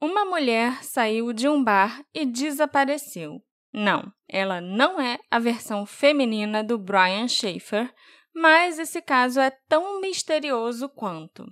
[0.00, 3.42] Uma mulher saiu de um bar e desapareceu.
[3.72, 7.92] Não, ela não é a versão feminina do Brian Schaefer,
[8.32, 11.44] mas esse caso é tão misterioso quanto.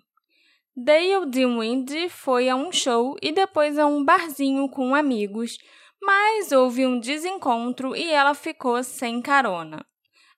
[0.77, 5.59] Dale Dinwiddie foi a um show e depois a um barzinho com amigos,
[6.01, 9.85] mas houve um desencontro e ela ficou sem carona.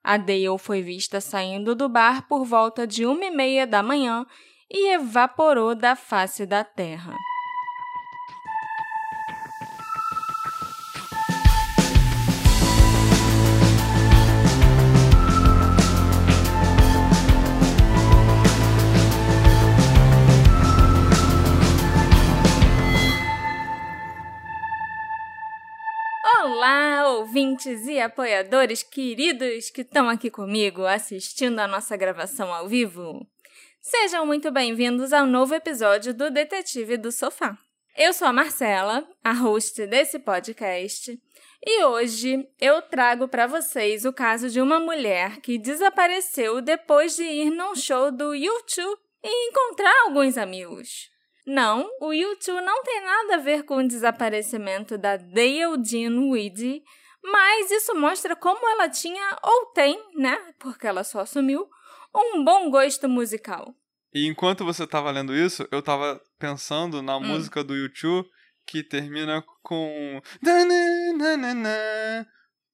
[0.03, 4.25] A Dale foi vista saindo do bar por volta de uma e meia da manhã
[4.71, 7.15] e evaporou da face da terra.
[26.71, 33.27] Olá, ouvintes e apoiadores queridos que estão aqui comigo assistindo a nossa gravação ao vivo.
[33.81, 37.57] Sejam muito bem-vindos ao novo episódio do Detetive do Sofá.
[37.97, 41.19] Eu sou a Marcela, a host desse podcast,
[41.65, 47.23] e hoje eu trago para vocês o caso de uma mulher que desapareceu depois de
[47.23, 51.09] ir num show do YouTube e encontrar alguns amigos.
[51.49, 56.83] Não, o YouTube não tem nada a ver com o desaparecimento da Dale Jean Weedy,
[57.23, 61.67] mas isso mostra como ela tinha, ou tem, né, porque ela só assumiu,
[62.15, 63.75] um bom gosto musical.
[64.13, 67.25] E enquanto você estava lendo isso, eu estava pensando na hum.
[67.25, 68.29] música do YouTube
[68.67, 70.21] que termina com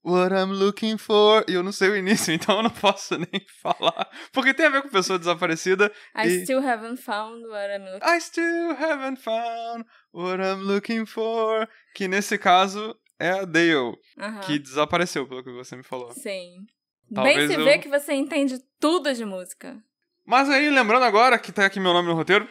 [0.05, 1.45] What I'm looking for.
[1.49, 4.09] E eu não sei o início, então eu não posso nem falar.
[4.33, 5.91] Porque tem a ver com pessoa desaparecida.
[6.15, 6.43] I e...
[6.43, 11.67] still haven't found what I'm looking I still haven't found what I'm looking for.
[11.95, 14.41] Que nesse caso é a Dale, uh -huh.
[14.41, 16.13] que desapareceu, pelo que você me falou.
[16.13, 16.67] Sim.
[17.13, 17.65] Talvez Bem se eu...
[17.65, 19.83] vê que você entende tudo de música.
[20.27, 22.49] Mas aí, lembrando agora que tá aqui meu nome no roteiro,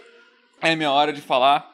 [0.61, 1.71] é minha hora de falar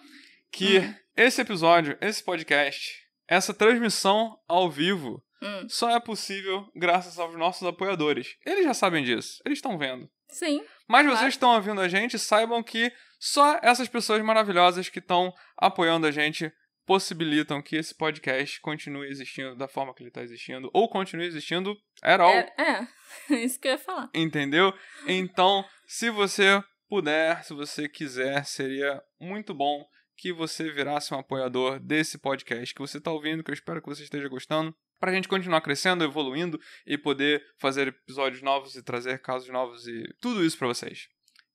[0.51, 0.95] que hum.
[1.15, 5.67] esse episódio, esse podcast, essa transmissão ao vivo hum.
[5.69, 8.35] só é possível graças aos nossos apoiadores.
[8.45, 10.09] Eles já sabem disso, eles estão vendo.
[10.29, 10.63] Sim.
[10.87, 11.17] Mas claro.
[11.17, 16.11] vocês estão ouvindo a gente, saibam que só essas pessoas maravilhosas que estão apoiando a
[16.11, 16.51] gente
[16.85, 21.77] possibilitam que esse podcast continue existindo da forma que ele está existindo, ou continue existindo
[22.01, 22.31] at all.
[22.31, 22.87] É, é,
[23.45, 24.09] isso que eu ia falar.
[24.11, 24.73] Entendeu?
[25.05, 29.85] Então, se você puder, se você quiser, seria muito bom
[30.17, 33.87] que você virasse um apoiador desse podcast que você está ouvindo, que eu espero que
[33.87, 38.83] você esteja gostando para a gente continuar crescendo, evoluindo e poder fazer episódios novos e
[38.83, 41.07] trazer casos novos e tudo isso para vocês.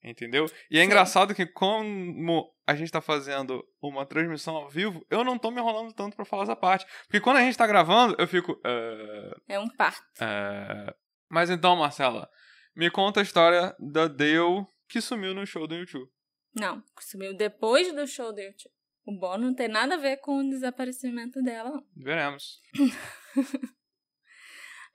[0.02, 0.46] Entendeu?
[0.70, 5.38] E é engraçado que como a gente tá fazendo uma transmissão ao vivo, eu não
[5.38, 6.86] tô me enrolando tanto para falar essa parte.
[7.06, 8.52] Porque quando a gente tá gravando, eu fico.
[8.52, 10.02] Uh, é um parto.
[10.20, 10.92] Uh...
[11.30, 12.28] Mas então, Marcela,
[12.76, 16.10] me conta a história da Dale que sumiu no show do YouTube.
[16.54, 18.72] Não, sumiu depois do show do YouTube.
[19.06, 21.82] O Bo não tem nada a ver com o desaparecimento dela.
[21.96, 22.60] Veremos.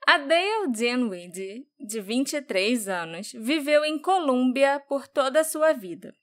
[0.06, 6.14] A Dale Dinwiddie, de 23 anos, viveu em Colômbia por toda a sua vida.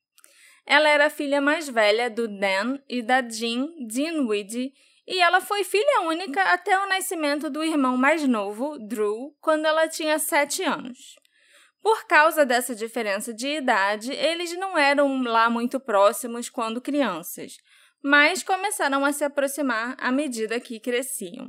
[0.66, 4.74] Ela era a filha mais velha do Dan e da Jean Dinwiddie
[5.08, 9.88] e ela foi filha única até o nascimento do irmão mais novo, Drew, quando ela
[9.88, 11.16] tinha 7 anos.
[11.82, 17.56] Por causa dessa diferença de idade, eles não eram lá muito próximos quando crianças,
[18.04, 21.48] mas começaram a se aproximar à medida que cresciam.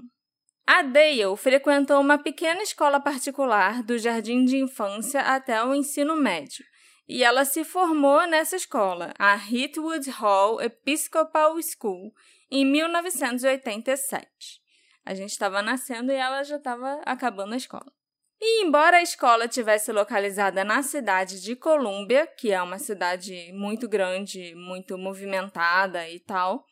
[0.71, 6.63] A Dale frequentou uma pequena escola particular do jardim de infância até o ensino médio,
[7.09, 12.13] e ela se formou nessa escola, a Heathwood Hall Episcopal School,
[12.51, 14.29] em 1987.
[15.07, 17.91] A gente estava nascendo e ela já estava acabando a escola.
[18.39, 23.89] E embora a escola tivesse localizada na cidade de Columbia, que é uma cidade muito
[23.89, 26.68] grande, muito movimentada e tal,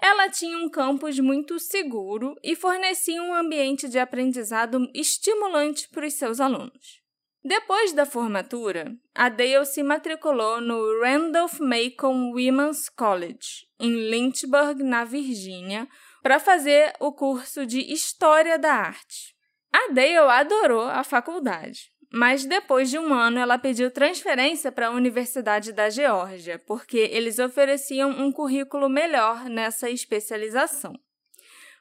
[0.00, 6.14] ela tinha um campus muito seguro e fornecia um ambiente de aprendizado estimulante para os
[6.14, 7.00] seus alunos.
[7.42, 15.88] Depois da formatura, a Dale se matriculou no Randolph-Macon Women's College, em Lynchburg, na Virgínia,
[16.22, 19.36] para fazer o curso de História da Arte.
[19.72, 24.90] A Dale adorou a faculdade, mas depois de um ano ela pediu transferência para a
[24.90, 30.94] Universidade da Geórgia, porque eles ofereciam um currículo melhor nessa especialização.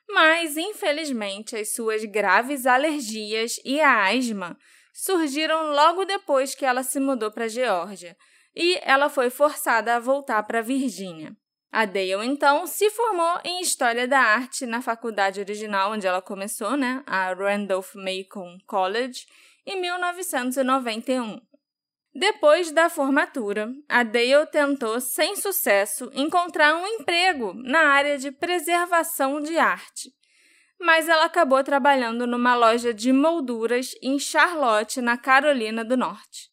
[0.07, 4.57] Mas, infelizmente, as suas graves alergias e a asma
[4.94, 8.16] surgiram logo depois que ela se mudou para a Geórgia,
[8.56, 11.36] e ela foi forçada a voltar para a Virgínia.
[11.72, 16.77] A Dale, então, se formou em História da Arte na faculdade original onde ela começou,
[16.77, 19.25] né, a Randolph-Macon College,
[19.65, 21.39] em 1991.
[22.13, 29.41] Depois da formatura, a Dale tentou, sem sucesso, encontrar um emprego na área de preservação
[29.41, 30.13] de arte.
[30.79, 36.50] Mas ela acabou trabalhando numa loja de molduras em Charlotte, na Carolina do Norte.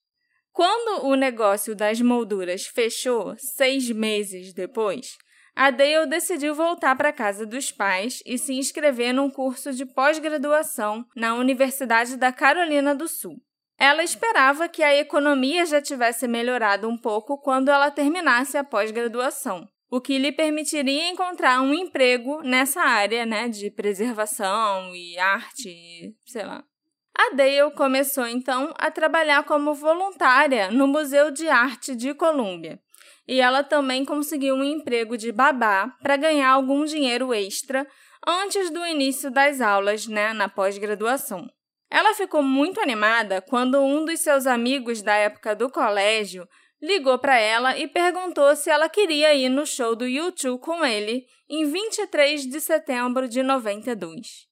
[0.52, 5.16] Quando o negócio das molduras fechou, seis meses depois,
[5.54, 11.04] a Dale decidiu voltar para casa dos pais e se inscrever num curso de pós-graduação
[11.14, 13.36] na Universidade da Carolina do Sul.
[13.78, 19.68] Ela esperava que a economia já tivesse melhorado um pouco quando ela terminasse a pós-graduação,
[19.90, 26.44] o que lhe permitiria encontrar um emprego nessa área né, de preservação e arte, sei
[26.44, 26.64] lá.
[27.16, 32.80] A Dale começou então a trabalhar como voluntária no Museu de Arte de Colômbia.
[33.28, 37.86] E ela também conseguiu um emprego de babá para ganhar algum dinheiro extra
[38.26, 41.48] antes do início das aulas né, na pós-graduação.
[41.90, 46.48] Ela ficou muito animada quando um dos seus amigos da época do colégio
[46.80, 51.26] ligou para ela e perguntou se ela queria ir no show do YouTube com ele
[51.48, 54.51] em 23 de setembro de 92.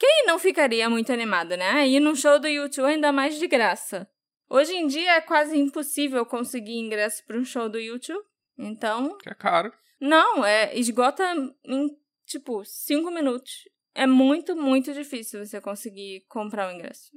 [0.00, 1.86] Quem não ficaria muito animado, né?
[1.86, 4.08] Ir no show do YouTube ainda mais de graça.
[4.48, 8.24] Hoje em dia é quase impossível conseguir ingresso para um show do YouTube.
[8.56, 9.18] Então.
[9.18, 9.70] Que é caro.
[10.00, 11.22] Não, é esgota
[11.66, 11.94] em
[12.24, 13.68] tipo cinco minutos.
[13.94, 17.10] É muito, muito difícil você conseguir comprar o ingresso.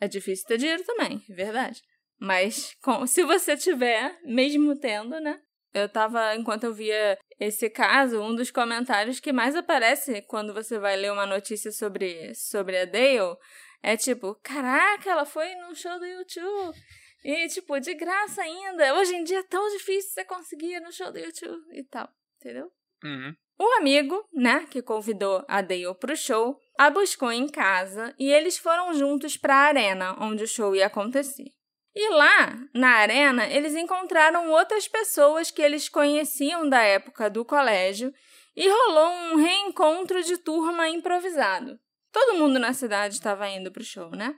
[0.00, 1.82] É difícil ter dinheiro também, é verdade.
[2.18, 5.38] Mas com, se você tiver, mesmo tendo, né?
[5.74, 10.78] Eu tava, enquanto eu via esse caso, um dos comentários que mais aparece quando você
[10.78, 13.36] vai ler uma notícia sobre, sobre a Dale
[13.82, 16.78] é tipo: caraca, ela foi num show do YouTube.
[17.24, 18.94] E, tipo, de graça ainda.
[18.94, 22.08] Hoje em dia é tão difícil você conseguir no show do YouTube e tal.
[22.36, 22.70] Entendeu?
[23.04, 23.34] Uhum.
[23.58, 28.58] O amigo, né, que convidou a Dale pro show, a buscou em casa e eles
[28.58, 31.52] foram juntos para a arena onde o show ia acontecer.
[31.94, 38.12] E lá, na arena, eles encontraram outras pessoas que eles conheciam da época do colégio
[38.56, 41.78] e rolou um reencontro de turma improvisado.
[42.10, 44.34] Todo mundo na cidade estava indo pro show, né?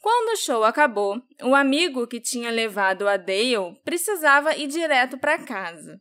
[0.00, 5.44] Quando o show acabou, o amigo que tinha levado a Dale precisava ir direto para
[5.44, 6.00] casa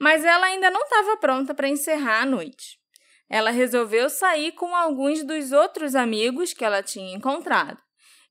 [0.00, 2.80] mas ela ainda não estava pronta para encerrar a noite.
[3.28, 7.78] Ela resolveu sair com alguns dos outros amigos que ela tinha encontrado.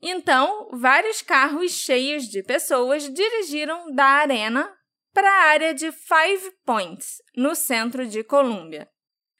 [0.01, 4.71] Então, vários carros cheios de pessoas dirigiram da arena
[5.13, 8.87] para a área de Five Points, no centro de Colômbia.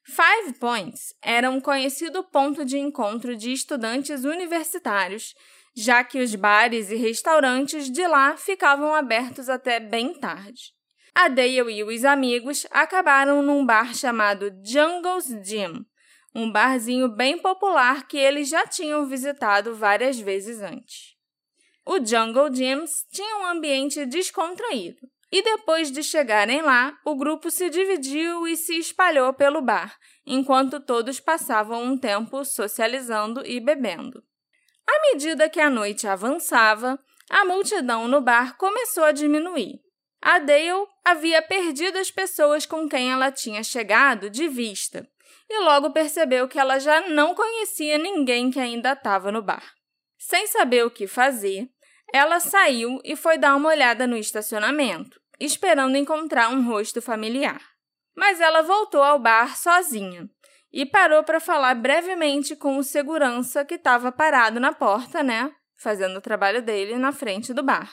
[0.03, 5.33] Five Points era um conhecido ponto de encontro de estudantes universitários,
[5.75, 10.73] já que os bares e restaurantes de lá ficavam abertos até bem tarde
[11.19, 15.85] a Dale e os amigos acabaram num bar chamado Jungle's Gym,
[16.33, 21.15] um barzinho bem popular que eles já tinham visitado várias vezes antes.
[21.85, 24.99] O Jungle Gyms tinha um ambiente descontraído,
[25.31, 30.79] e depois de chegarem lá, o grupo se dividiu e se espalhou pelo bar, enquanto
[30.79, 34.23] todos passavam um tempo socializando e bebendo.
[34.87, 36.99] À medida que a noite avançava,
[37.29, 39.79] a multidão no bar começou a diminuir.
[40.21, 45.07] A Dale havia perdido as pessoas com quem ela tinha chegado de vista
[45.49, 49.73] e logo percebeu que ela já não conhecia ninguém que ainda estava no bar.
[50.17, 51.67] Sem saber o que fazer,
[52.13, 57.61] ela saiu e foi dar uma olhada no estacionamento, esperando encontrar um rosto familiar.
[58.15, 60.29] Mas ela voltou ao bar sozinha
[60.71, 65.51] e parou para falar brevemente com o segurança que estava parado na porta, né?
[65.77, 67.89] Fazendo o trabalho dele na frente do bar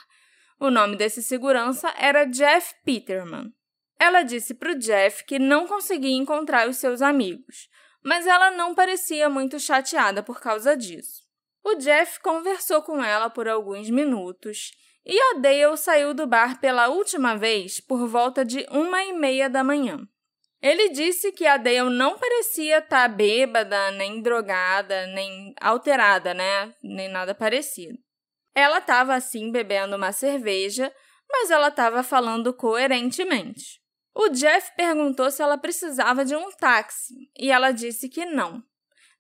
[0.59, 3.53] o nome desse segurança era Jeff Peterman.
[3.99, 7.69] Ela disse para o Jeff que não conseguia encontrar os seus amigos,
[8.05, 11.25] mas ela não parecia muito chateada por causa disso.
[11.65, 14.73] O Jeff conversou com ela por alguns minutos
[15.05, 19.49] e a Dale saiu do bar pela última vez por volta de uma e meia
[19.49, 20.07] da manhã.
[20.61, 26.75] Ele disse que a Dale não parecia estar tá bêbada, nem drogada, nem alterada, né?
[26.83, 27.99] Nem nada parecido.
[28.55, 30.93] Ela estava assim bebendo uma cerveja,
[31.31, 33.81] mas ela estava falando coerentemente.
[34.19, 38.65] O Jeff perguntou se ela precisava de um táxi e ela disse que não.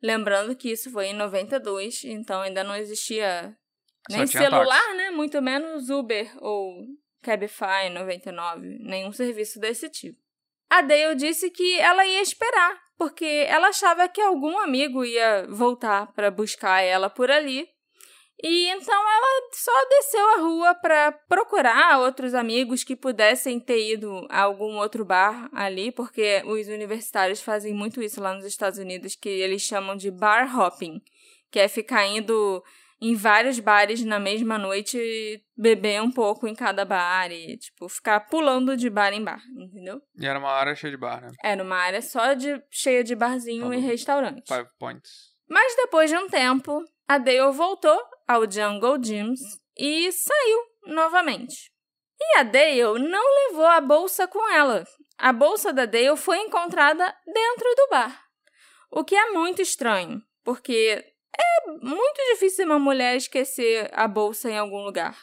[0.02, 3.54] Lembrando que isso foi em 92, então ainda não existia
[4.08, 4.96] nem celular, táxi.
[4.96, 5.10] né?
[5.10, 6.86] Muito menos Uber ou
[7.20, 10.18] Cabify 99, nenhum serviço desse tipo.
[10.70, 16.10] A Dale disse que ela ia esperar, porque ela achava que algum amigo ia voltar
[16.14, 17.68] para buscar ela por ali
[18.42, 24.26] e então ela só desceu a rua para procurar outros amigos que pudessem ter ido
[24.28, 29.16] a algum outro bar ali, porque os universitários fazem muito isso lá nos Estados Unidos,
[29.16, 31.00] que eles chamam de bar hopping,
[31.50, 32.62] que é ficar indo
[33.00, 34.98] em vários bares na mesma noite,
[35.56, 40.00] beber um pouco em cada bar e, tipo, ficar pulando de bar em bar, entendeu?
[40.18, 41.28] E era uma área cheia de bar, né?
[41.42, 44.46] Era uma área só de cheia de barzinho Tá e restaurante.
[44.46, 45.36] Five points.
[45.48, 49.40] Mas depois de um tempo, a Dale voltou ao Jungle Gyms
[49.78, 51.70] e saiu novamente.
[52.18, 54.84] E a Dale não levou a bolsa com ela.
[55.18, 58.22] A bolsa da Dale foi encontrada dentro do bar.
[58.90, 61.04] O que é muito estranho, porque
[61.38, 65.16] é muito difícil uma mulher esquecer a bolsa em algum lugar.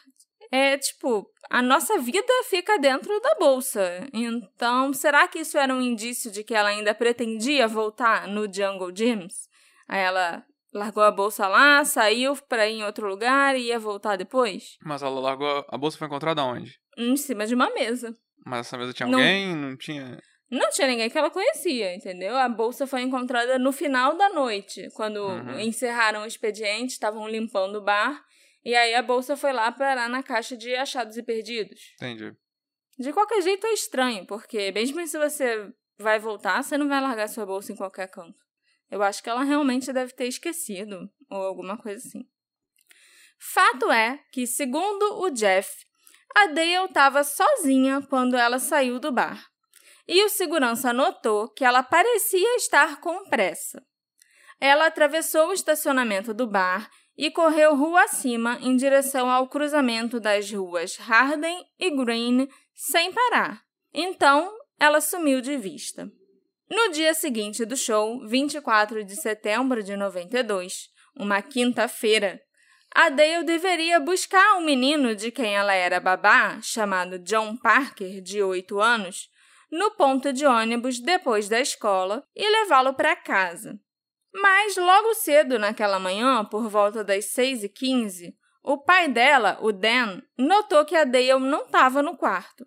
[0.51, 4.07] É tipo, a nossa vida fica dentro da bolsa.
[4.13, 8.91] Então, será que isso era um indício de que ela ainda pretendia voltar no Jungle
[8.91, 9.50] Gyms?
[9.89, 14.77] Ela largou a bolsa lá, saiu pra ir em outro lugar e ia voltar depois?
[14.83, 15.65] Mas ela largou.
[15.69, 16.79] A bolsa foi encontrada onde?
[16.97, 18.17] Em cima de uma mesa.
[18.45, 19.19] Mas essa mesa tinha Não.
[19.19, 19.55] alguém?
[19.55, 20.19] Não tinha.
[20.51, 22.35] Não tinha ninguém que ela conhecia, entendeu?
[22.37, 25.59] A bolsa foi encontrada no final da noite, quando Uhum.
[25.59, 28.21] encerraram o expediente, estavam limpando o bar,
[28.63, 31.79] e aí a bolsa foi lá parar na caixa de achados e perdidos.
[31.95, 32.35] Entendi.
[32.99, 37.27] De qualquer jeito é estranho, porque mesmo se você vai voltar, você não vai largar
[37.29, 38.37] sua bolsa em qualquer canto.
[38.93, 42.29] Eu acho que ela realmente deve ter esquecido, ou alguma coisa assim.
[43.39, 45.83] Fato é que, segundo o Jeff,
[46.35, 49.50] a Dale estava sozinha quando ela saiu do bar.
[50.07, 53.83] E o segurança notou que ela parecia estar com pressa.
[54.59, 60.51] Ela atravessou o estacionamento do bar e correu rua acima em direção ao cruzamento das
[60.51, 63.63] ruas Harden e Green sem parar.
[63.91, 66.07] Então, ela sumiu de vista.
[66.70, 72.41] No dia seguinte do show, 24 de setembro de 92, uma quinta-feira,
[72.96, 78.41] a Dale deveria buscar um menino de quem ela era babá, chamado John Parker, de
[78.41, 79.29] 8 anos,
[79.72, 83.79] no ponto de ônibus depois da escola e levá-lo para casa.
[84.34, 89.74] Mas logo cedo naquela manhã, por volta das 6 e 15 o pai dela, o
[89.74, 92.65] Dan, notou que a Dale não estava no quarto.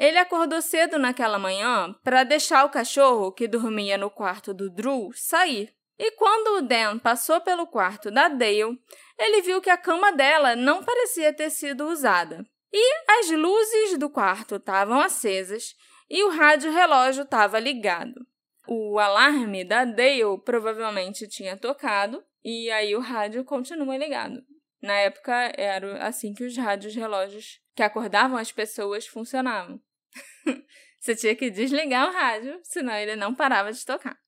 [0.00, 5.10] Ele acordou cedo naquela manhã para deixar o cachorro, que dormia no quarto do Drew,
[5.12, 5.74] sair.
[5.98, 8.80] E quando o Dan passou pelo quarto da Dale,
[9.18, 12.42] ele viu que a cama dela não parecia ter sido usada.
[12.72, 15.76] E as luzes do quarto estavam acesas
[16.08, 18.26] e o rádio relógio estava ligado.
[18.66, 24.42] O alarme da Dale provavelmente tinha tocado e aí o rádio continua ligado.
[24.80, 29.78] Na época era assim que os rádios relógios que acordavam as pessoas funcionavam.
[31.00, 34.18] Você tinha que desligar o rádio, senão ele não parava de tocar.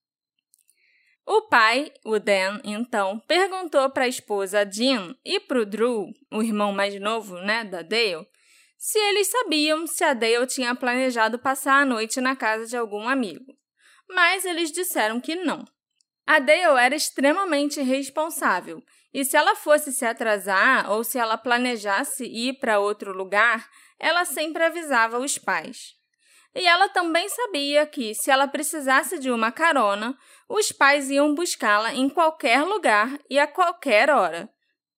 [1.24, 6.42] O pai, o Dan, então, perguntou para a esposa Jean e para o Drew, o
[6.42, 8.26] irmão mais novo, né, da Dale,
[8.76, 13.08] se eles sabiam se a Dale tinha planejado passar a noite na casa de algum
[13.08, 13.56] amigo.
[14.08, 15.64] Mas eles disseram que não.
[16.26, 18.82] A Dale era extremamente responsável,
[19.14, 23.68] e se ela fosse se atrasar ou se ela planejasse ir para outro lugar,
[24.02, 25.94] ela sempre avisava os pais.
[26.54, 30.18] E ela também sabia que, se ela precisasse de uma carona,
[30.48, 34.50] os pais iam buscá-la em qualquer lugar e a qualquer hora.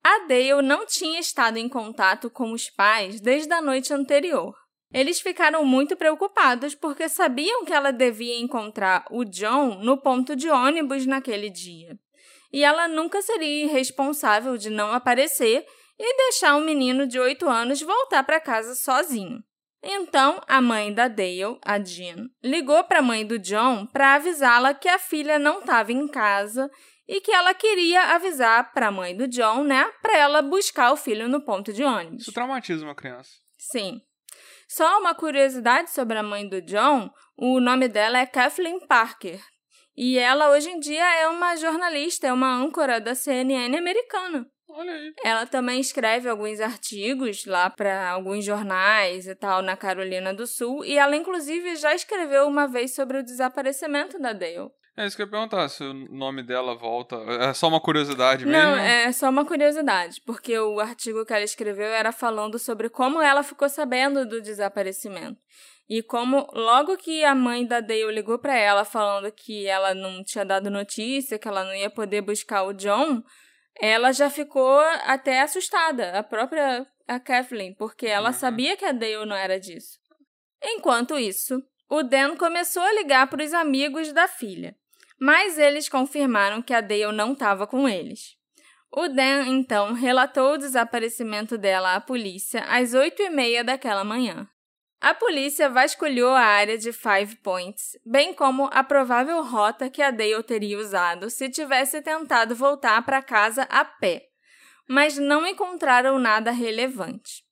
[0.02, 4.54] A Dale não tinha estado em contato com os pais desde a noite anterior.
[4.92, 10.48] Eles ficaram muito preocupados porque sabiam que ela devia encontrar o John no ponto de
[10.48, 11.98] ônibus naquele dia.
[12.52, 15.66] E ela nunca seria irresponsável de não aparecer
[15.98, 19.42] e deixar um menino de 8 anos voltar para casa sozinho.
[19.82, 24.72] Então, a mãe da Dale, a Jean, ligou para a mãe do John para avisá-la
[24.72, 26.70] que a filha não estava em casa
[27.06, 30.96] e que ela queria avisar para a mãe do John, né, para ela buscar o
[30.96, 32.22] filho no ponto de ônibus.
[32.22, 33.30] Isso traumatiza uma criança.
[33.58, 34.00] Sim.
[34.66, 39.40] Só uma curiosidade sobre a mãe do John: o nome dela é Kathleen Parker.
[39.96, 44.44] E ela, hoje em dia, é uma jornalista, é uma âncora da CNN americana.
[44.76, 45.14] Olha aí.
[45.24, 50.84] Ela também escreve alguns artigos lá para alguns jornais e tal na Carolina do Sul.
[50.84, 54.70] E ela, inclusive, já escreveu uma vez sobre o desaparecimento da Dale.
[54.96, 57.16] É isso que eu ia perguntar, se o nome dela volta.
[57.40, 58.60] É só uma curiosidade mesmo?
[58.60, 63.20] Não, é só uma curiosidade, porque o artigo que ela escreveu era falando sobre como
[63.20, 65.38] ela ficou sabendo do desaparecimento.
[65.88, 70.24] E como logo que a mãe da Dale ligou para ela falando que ela não
[70.24, 73.22] tinha dado notícia, que ela não ia poder buscar o John,
[73.80, 78.34] ela já ficou até assustada, a própria a Kathleen, porque ela Uhum.
[78.34, 79.98] sabia que a Dale não era disso.
[80.62, 84.74] Enquanto isso, o Dan começou a ligar para os amigos da filha,
[85.20, 88.36] mas eles confirmaram que a Dale não estava com eles.
[88.90, 94.48] O Dan, então, relatou o desaparecimento dela à polícia às oito e meia daquela manhã.
[95.04, 100.10] A polícia vasculhou a área de Five Points, bem como a provável rota que a
[100.10, 104.30] Dale teria usado se tivesse tentado voltar para casa a pé.
[104.88, 107.44] mas não encontraram nada relevante.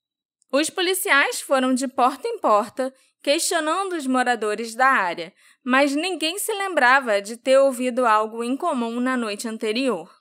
[0.51, 2.91] Os policiais foram de porta em porta,
[3.21, 5.31] questionando os moradores da área,
[5.63, 10.11] mas ninguém se lembrava de ter ouvido algo incomum na noite anterior.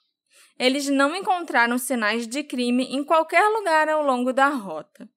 [0.58, 5.08] Eles não encontraram sinais de crime em qualquer lugar ao longo da rota.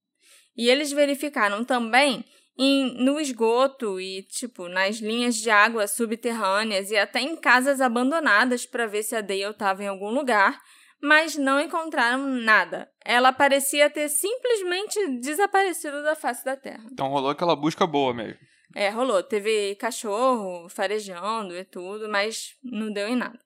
[0.56, 2.24] E eles verificaram também
[2.58, 8.66] em, no esgoto e, tipo, nas linhas de água subterrâneas e até em casas abandonadas
[8.66, 10.62] para ver se a Dale estava em algum lugar,
[11.02, 12.90] mas não encontraram nada.
[13.04, 16.86] Ela parecia ter simplesmente desaparecido da face da Terra.
[16.92, 18.40] Então rolou aquela busca boa mesmo.
[18.74, 19.24] É, rolou.
[19.24, 23.40] Teve cachorro farejando e tudo, mas não deu em nada.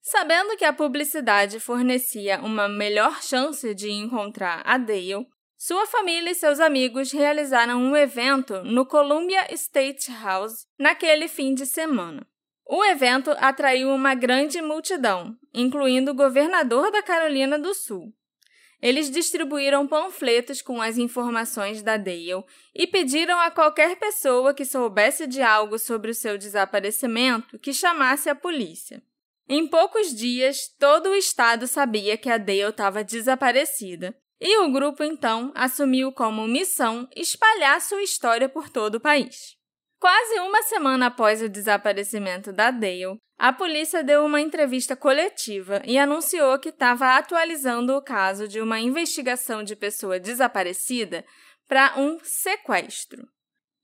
[0.00, 5.26] Sabendo que a publicidade fornecia uma melhor chance de encontrar a Dale,
[5.58, 11.66] sua família e seus amigos realizaram um evento no Columbia State House naquele fim de
[11.66, 12.24] semana.
[12.64, 18.14] O evento atraiu uma grande multidão, incluindo o governador da Carolina do Sul.
[18.80, 25.26] Eles distribuíram panfletos com as informações da Dale e pediram a qualquer pessoa que soubesse
[25.26, 29.02] de algo sobre o seu desaparecimento que chamasse a polícia.
[29.48, 35.02] Em poucos dias, todo o estado sabia que a Dale estava desaparecida, e o grupo
[35.02, 39.56] então assumiu como missão espalhar sua história por todo o país.
[40.00, 45.98] Quase uma semana após o desaparecimento da Dale, a polícia deu uma entrevista coletiva e
[45.98, 51.24] anunciou que estava atualizando o caso de uma investigação de pessoa desaparecida
[51.68, 53.26] para um sequestro.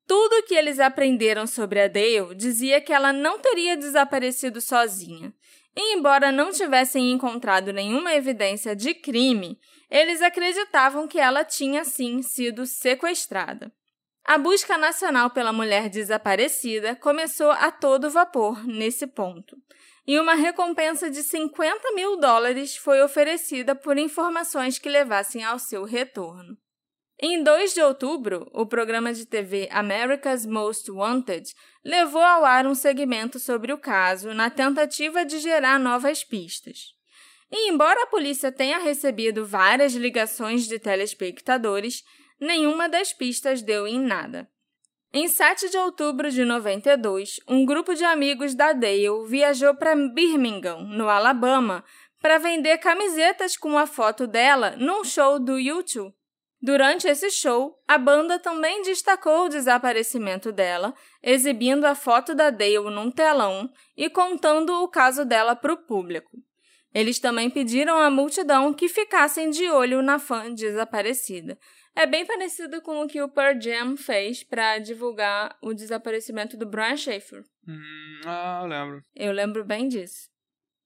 [0.06, 5.32] Tudo o que eles aprenderam sobre a Dale dizia que ela não teria desaparecido sozinha.
[5.76, 9.58] E, embora não tivessem encontrado nenhuma evidência de crime,
[9.90, 13.72] eles acreditavam que ela tinha sim sido sequestrada.
[14.24, 19.56] A busca nacional pela mulher desaparecida começou a todo vapor nesse ponto,
[20.06, 25.84] e uma recompensa de 50 mil dólares foi oferecida por informações que levassem ao seu
[25.84, 26.56] retorno.
[27.20, 32.74] Em 2 de outubro, o programa de TV America's Most Wanted levou ao ar um
[32.74, 36.92] segmento sobre o caso na tentativa de gerar novas pistas.
[37.56, 42.02] E embora a polícia tenha recebido várias ligações de telespectadores,
[42.40, 44.50] nenhuma das pistas deu em nada.
[45.12, 50.80] Em 7 de outubro de 92, um grupo de amigos da Dale viajou para Birmingham,
[50.80, 51.84] no Alabama,
[52.20, 56.12] para vender camisetas com a foto dela num show do YouTube.
[56.60, 62.90] Durante esse show, a banda também destacou o desaparecimento dela, exibindo a foto da Dale
[62.90, 66.36] num telão e contando o caso dela para o público.
[66.94, 71.58] Eles também pediram à multidão que ficassem de olho na fã desaparecida,
[71.96, 76.66] é bem parecido com o que o Pearl Jam fez para divulgar o desaparecimento do
[76.66, 77.44] Brian Schaefer.
[77.68, 79.02] Hum, ah, eu lembro.
[79.14, 80.28] Eu lembro bem disso.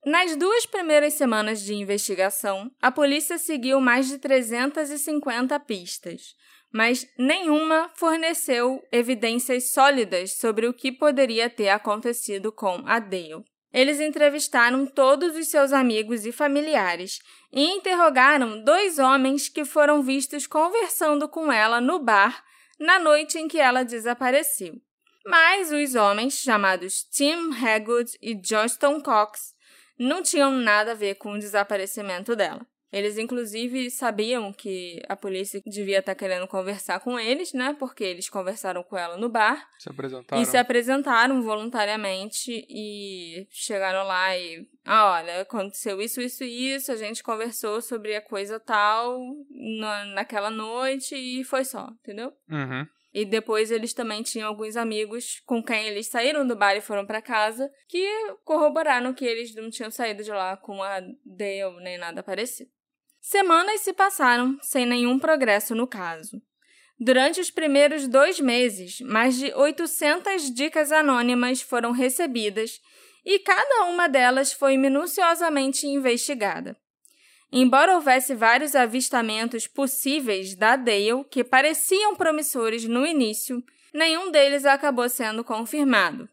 [0.04, 6.34] Nas duas primeiras semanas de investigação, a polícia seguiu mais de 350 pistas,
[6.70, 13.44] mas nenhuma forneceu evidências sólidas sobre o que poderia ter acontecido com a Dale.
[13.72, 17.20] Eles entrevistaram todos os seus amigos e familiares
[17.52, 22.42] e interrogaram dois homens que foram vistos conversando com ela no bar
[22.78, 24.80] na noite em que ela desapareceu.
[25.26, 29.54] Mas os homens, chamados Tim Haggood e Johnston Cox,
[29.98, 32.66] não tinham nada a ver com o desaparecimento dela.
[32.90, 37.76] Eles, inclusive, sabiam que a polícia devia estar querendo conversar com eles, né?
[37.78, 39.68] Porque eles conversaram com ela no bar.
[39.78, 40.42] Se apresentaram.
[40.42, 44.66] E se apresentaram voluntariamente e chegaram lá e.
[44.86, 46.90] Ah, olha, aconteceu isso, isso e isso.
[46.90, 49.20] A gente conversou sobre a coisa tal
[49.50, 52.32] na, naquela noite e foi só, entendeu?
[52.50, 52.86] Uhum.
[53.12, 57.06] E depois eles também tinham alguns amigos com quem eles saíram do bar e foram
[57.06, 58.06] para casa que
[58.44, 62.70] corroboraram que eles não tinham saído de lá com a Dale nem nada parecido.
[63.20, 66.40] Semanas se passaram sem nenhum progresso no caso.
[66.98, 72.80] Durante os primeiros dois meses, mais de 800 dicas anônimas foram recebidas
[73.24, 76.76] e cada uma delas foi minuciosamente investigada.
[77.52, 83.62] Embora houvesse vários avistamentos possíveis da Dale que pareciam promissores no início,
[83.94, 86.28] nenhum deles acabou sendo confirmado.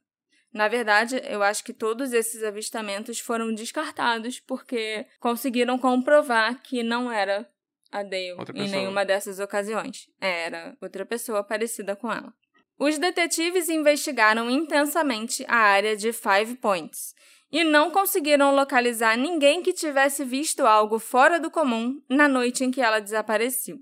[0.56, 7.12] Na verdade, eu acho que todos esses avistamentos foram descartados porque conseguiram comprovar que não
[7.12, 7.46] era
[7.92, 10.10] a Dale em nenhuma dessas ocasiões.
[10.18, 12.34] Era outra pessoa parecida com ela.
[12.80, 17.14] Os detetives investigaram intensamente a área de Five Points
[17.52, 22.72] e não conseguiram localizar ninguém que tivesse visto algo fora do comum na noite em
[22.72, 23.78] que ela desapareceu.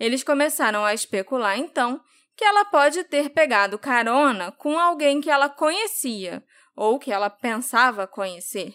[0.00, 2.00] Eles começaram a especular então
[2.36, 6.42] que ela pode ter pegado carona com alguém que ela conhecia
[6.76, 8.74] ou que ela pensava conhecer.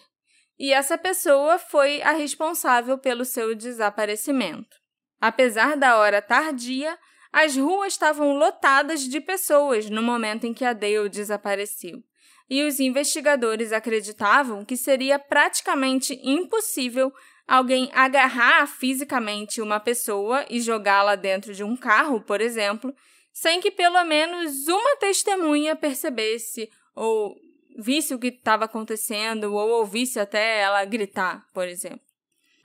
[0.58, 4.76] e essa pessoa foi a responsável pelo seu desaparecimento.
[5.18, 6.98] Apesar da hora tardia,
[7.32, 12.02] as ruas estavam lotadas de pessoas no momento em que a Dale desapareceu,
[12.48, 17.10] e os investigadores acreditavam que seria praticamente impossível
[17.46, 22.94] alguém agarrar fisicamente uma pessoa e jogá-la dentro de um carro, por exemplo,
[23.40, 27.34] sem que pelo menos uma testemunha percebesse ou
[27.78, 32.02] visse o que estava acontecendo ou ouvisse até ela gritar, por exemplo.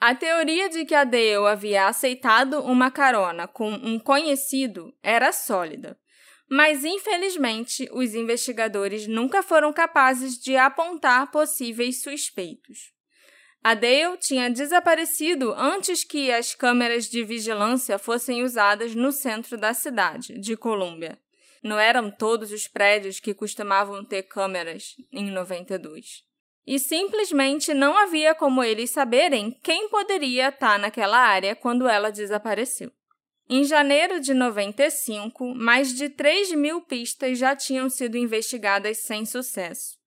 [0.02, 5.98] A teoria de que a Dale havia aceitado uma carona com um conhecido era sólida,
[6.50, 12.95] mas infelizmente os investigadores nunca foram capazes de apontar possíveis suspeitos.
[13.66, 19.74] A Dale tinha desaparecido antes que as câmeras de vigilância fossem usadas no centro da
[19.74, 21.18] cidade, de Colômbia.
[21.64, 26.22] Não eram todos os prédios que costumavam ter câmeras em 92.
[26.68, 32.92] E simplesmente não havia como eles saberem quem poderia estar naquela área quando ela desapareceu.
[33.50, 40.05] Em janeiro de 95, mais de 3 mil pistas já tinham sido investigadas sem sucesso.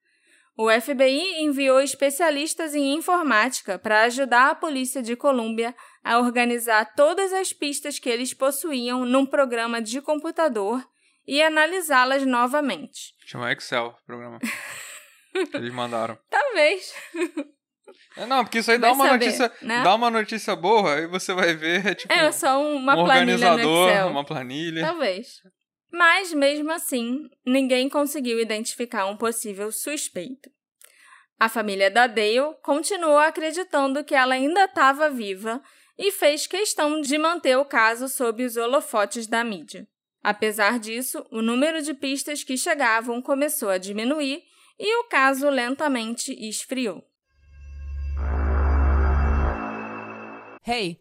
[0.61, 7.33] O FBI enviou especialistas em informática para ajudar a polícia de Colômbia a organizar todas
[7.33, 10.85] as pistas que eles possuíam num programa de computador
[11.25, 13.15] e analisá-las novamente.
[13.25, 14.41] Chama Excel, programa.
[15.55, 16.19] Eles mandaram.
[16.29, 16.93] Talvez.
[18.17, 19.83] É, não, porque isso aí dá uma saber, notícia, né?
[19.85, 23.53] dá uma notícia boa, aí você vai ver, é tipo, é só uma um planilha
[23.53, 24.83] organizador, uma planilha.
[24.83, 25.41] Talvez.
[25.91, 30.51] Mas mesmo assim, ninguém conseguiu identificar um possível suspeito.
[31.41, 35.63] A família da Dale continuou acreditando que ela ainda estava viva
[35.97, 39.87] e fez questão de manter o caso sob os holofotes da mídia.
[40.23, 44.43] Apesar disso, o número de pistas que chegavam começou a diminuir
[44.79, 47.05] e o caso lentamente esfriou.
[50.67, 51.01] Hey,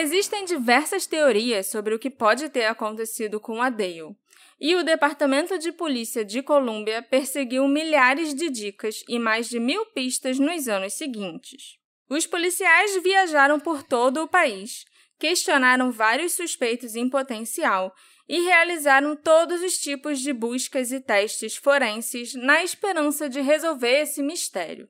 [0.00, 4.14] Existem diversas teorias sobre o que pode ter acontecido com a Dale.
[4.60, 9.84] E o Departamento de Polícia de Colômbia perseguiu milhares de dicas e mais de mil
[9.86, 11.78] pistas nos anos seguintes.
[12.08, 14.84] Os policiais viajaram por todo o país,
[15.18, 17.92] questionaram vários suspeitos em potencial
[18.28, 24.22] e realizaram todos os tipos de buscas e testes forenses na esperança de resolver esse
[24.22, 24.88] mistério.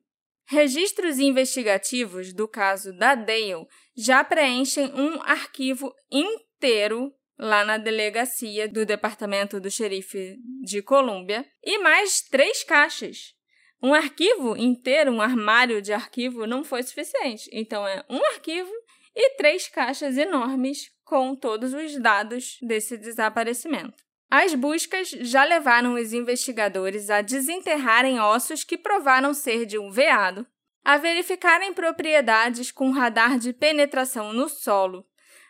[0.48, 8.84] Registros investigativos do caso da Dale já preenchem um arquivo inteiro lá na delegacia do
[8.84, 13.38] Departamento do Xerife de Colômbia e mais três caixas
[13.82, 17.48] um arquivo inteiro, um armário de arquivo, não foi suficiente.
[17.52, 18.70] Então, é um arquivo
[19.14, 24.07] e três caixas enormes com todos os dados desse desaparecimento.
[24.30, 30.46] As buscas já levaram os investigadores a desenterrarem ossos que provaram ser de um veado,
[30.84, 35.06] a verificarem propriedades com radar de penetração no solo,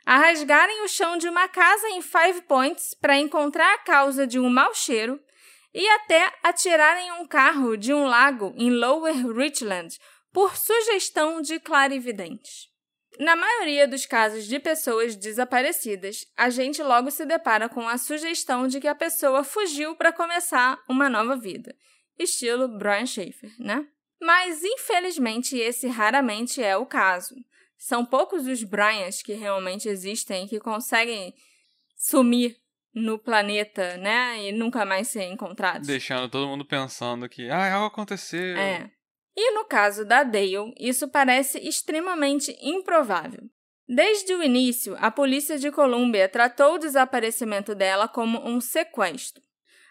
[0.06, 4.38] a rasgarem o chão de uma casa em Five Points para encontrar a causa de
[4.38, 5.20] um mau cheiro
[5.74, 9.98] e até atirarem um carro de um lago em Lower Richland
[10.32, 12.67] por sugestão de clarividentes.
[13.18, 18.68] Na maioria dos casos de pessoas desaparecidas, a gente logo se depara com a sugestão
[18.68, 21.74] de que a pessoa fugiu para começar uma nova vida,
[22.16, 23.86] estilo Brian Schaefer, né?
[24.20, 27.34] Mas infelizmente esse raramente é o caso.
[27.76, 31.34] São poucos os Bryans que realmente existem que conseguem
[31.96, 32.56] sumir
[32.92, 34.48] no planeta, né?
[34.48, 35.86] E nunca mais ser encontrados.
[35.86, 38.56] Deixando todo mundo pensando que, ah, algo aconteceu.
[38.56, 38.90] É.
[39.40, 43.48] E no caso da Dale, isso parece extremamente improvável.
[43.88, 49.40] Desde o início, a polícia de Colômbia tratou o desaparecimento dela como um sequestro.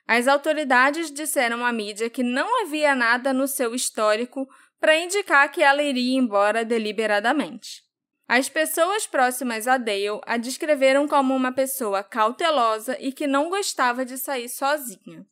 [0.05, 4.45] As autoridades disseram à mídia que não havia nada no seu histórico
[4.81, 7.83] para indicar que ela iria embora deliberadamente.
[8.27, 14.03] As pessoas próximas a Dale a descreveram como uma pessoa cautelosa e que não gostava
[14.03, 15.25] de sair sozinha.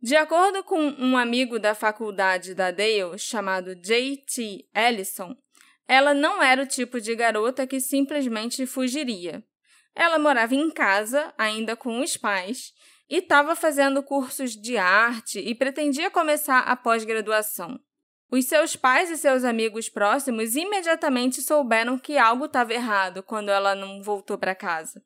[0.00, 4.68] De acordo com um amigo da faculdade da Dale, chamado J.T.
[4.72, 5.36] Ellison,
[5.88, 9.42] ela não era o tipo de garota que simplesmente fugiria.
[9.96, 12.72] Ela morava em casa, ainda com os pais,
[13.10, 17.80] e estava fazendo cursos de arte e pretendia começar a pós-graduação.
[18.30, 23.74] Os seus pais e seus amigos próximos imediatamente souberam que algo estava errado quando ela
[23.74, 25.02] não voltou para casa.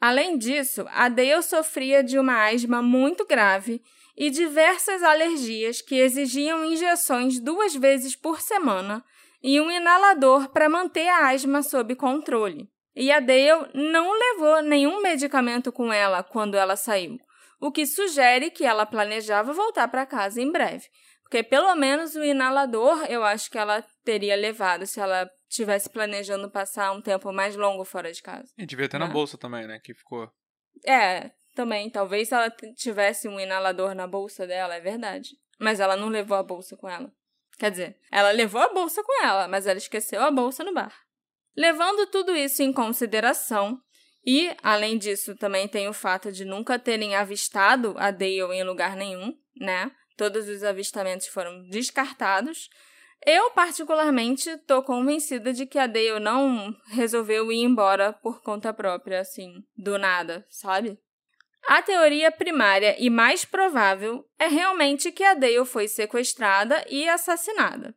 [0.00, 3.82] Além disso, a Dale sofria de uma asma muito grave
[4.16, 9.04] e diversas alergias que exigiam injeções duas vezes por semana
[9.42, 12.68] e um inalador para manter a asma sob controle.
[12.94, 17.16] E a Dale não levou nenhum medicamento com ela quando ela saiu,
[17.60, 20.86] o que sugere que ela planejava voltar para casa em breve.
[21.22, 26.50] Porque pelo menos o inalador eu acho que ela teria levado se ela tivesse planejando
[26.50, 28.52] passar um tempo mais longo fora de casa.
[28.58, 29.12] E devia ter na Né?
[29.12, 29.80] bolsa também, né?
[29.82, 30.30] Que ficou.
[30.86, 31.90] É, também.
[31.90, 35.30] Talvez ela tivesse um inalador na bolsa dela, é verdade.
[35.58, 37.12] Mas ela não levou a bolsa com ela.
[37.58, 40.94] Quer dizer, ela levou a bolsa com ela, mas ela esqueceu a bolsa no bar.
[41.56, 43.80] Levando tudo isso em consideração,
[44.24, 48.96] e, além disso, também tem o fato de nunca terem avistado a Dale em lugar
[48.96, 49.90] nenhum, né?
[50.16, 52.70] Todos os avistamentos foram descartados.
[53.24, 59.20] Eu, particularmente, tô convencida de que a Dale não resolveu ir embora por conta própria,
[59.20, 60.98] assim, do nada, sabe?
[61.66, 67.94] A teoria primária e mais provável é realmente que a Dale foi sequestrada e assassinada.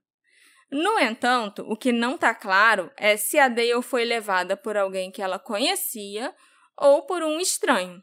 [0.72, 5.12] No entanto, o que não está claro é se a Dale foi levada por alguém
[5.12, 6.34] que ela conhecia
[6.78, 8.02] ou por um estranho.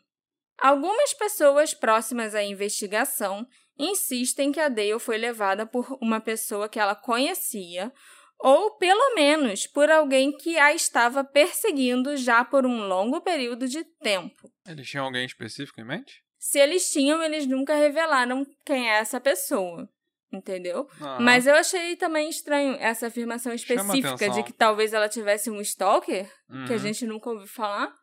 [0.59, 3.47] Algumas pessoas próximas à investigação
[3.79, 7.93] insistem que a Dale foi levada por uma pessoa que ela conhecia
[8.39, 13.85] ou, pelo menos, por alguém que a estava perseguindo já por um longo período de
[13.85, 14.52] tempo.
[14.67, 16.23] Eles tinham alguém específico em mente?
[16.39, 19.89] Se eles tinham, eles nunca revelaram quem é essa pessoa.
[20.33, 20.89] Entendeu?
[21.01, 25.61] Ah, Mas eu achei também estranho essa afirmação específica de que talvez ela tivesse um
[25.61, 26.27] stalker,
[26.67, 26.79] que a uhum.
[26.79, 27.95] gente nunca ouviu falar,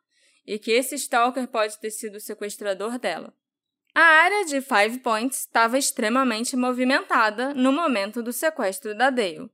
[0.45, 3.33] e que esse stalker pode ter sido o sequestrador dela.
[3.95, 9.49] A área de Five Points estava extremamente movimentada no momento do sequestro da Dale.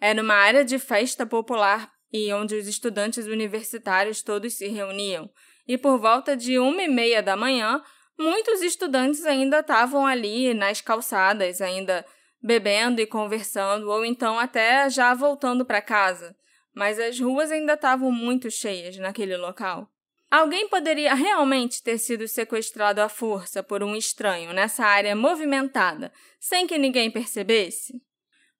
[0.00, 5.30] Era uma área de festa popular e onde os estudantes universitários todos se reuniam.
[5.66, 7.82] E por volta de uma e meia da manhã,
[8.18, 12.04] muitos estudantes ainda estavam ali nas calçadas, ainda
[12.42, 16.36] bebendo e conversando, ou então até já voltando para casa.
[16.74, 19.90] Mas as ruas ainda estavam muito cheias naquele local.
[20.30, 26.66] Alguém poderia realmente ter sido sequestrado à força por um estranho nessa área movimentada, sem
[26.66, 28.02] que ninguém percebesse?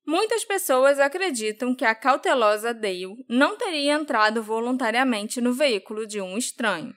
[0.07, 6.39] Muitas pessoas acreditam que a cautelosa Dale não teria entrado voluntariamente no veículo de um
[6.39, 6.95] estranho.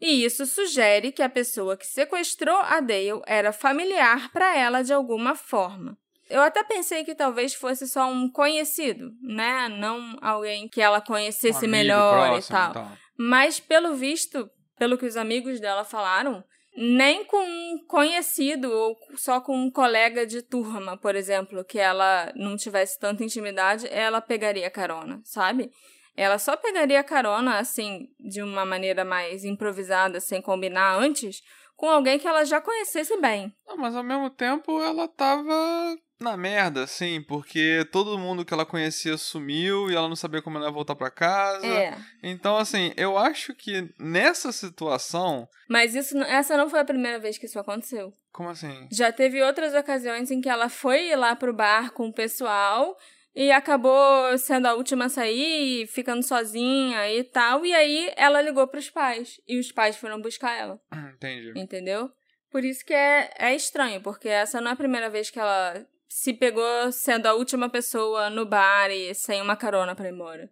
[0.00, 4.92] E isso sugere que a pessoa que sequestrou a Dale era familiar para ela de
[4.92, 5.98] alguma forma.
[6.30, 9.68] Eu até pensei que talvez fosse só um conhecido, né?
[9.68, 12.92] Não alguém que ela Um conhecesse amigo melhor próximo e tal.
[13.16, 16.44] Mas, pelo visto, pelo que os amigos dela falaram,
[16.76, 22.32] nem com um conhecido ou só com um colega de turma, por exemplo, que ela
[22.36, 25.70] não tivesse tanta intimidade, ela pegaria carona, sabe?
[26.16, 31.42] Ela só pegaria carona, assim, de uma maneira mais improvisada, sem combinar antes,
[31.76, 33.54] com alguém que ela já conhecesse bem.
[33.66, 38.64] Não, mas ao mesmo tempo ela tava na merda, assim, porque todo mundo que ela
[38.64, 41.66] conhecia sumiu e ela não sabia como ela ia voltar pra casa.
[41.66, 41.96] É.
[42.22, 45.48] Então, assim, eu acho que nessa situação.
[45.68, 48.14] Mas isso, essa não foi a primeira vez que isso aconteceu.
[48.32, 48.88] Como assim?
[48.90, 52.96] Já teve outras ocasiões em que ela foi lá pro bar com o pessoal
[53.34, 57.66] e acabou sendo a última a sair, e ficando sozinha e tal.
[57.66, 59.38] E aí ela ligou pros pais.
[59.46, 60.80] E os pais foram buscar ela.
[61.14, 61.52] Entendi.
[61.54, 62.10] Entendeu?
[62.50, 65.86] Por isso que é, é estranho, porque essa não é a primeira vez que ela
[66.08, 70.50] se pegou sendo a última pessoa no bar e sem uma carona pra ir embora.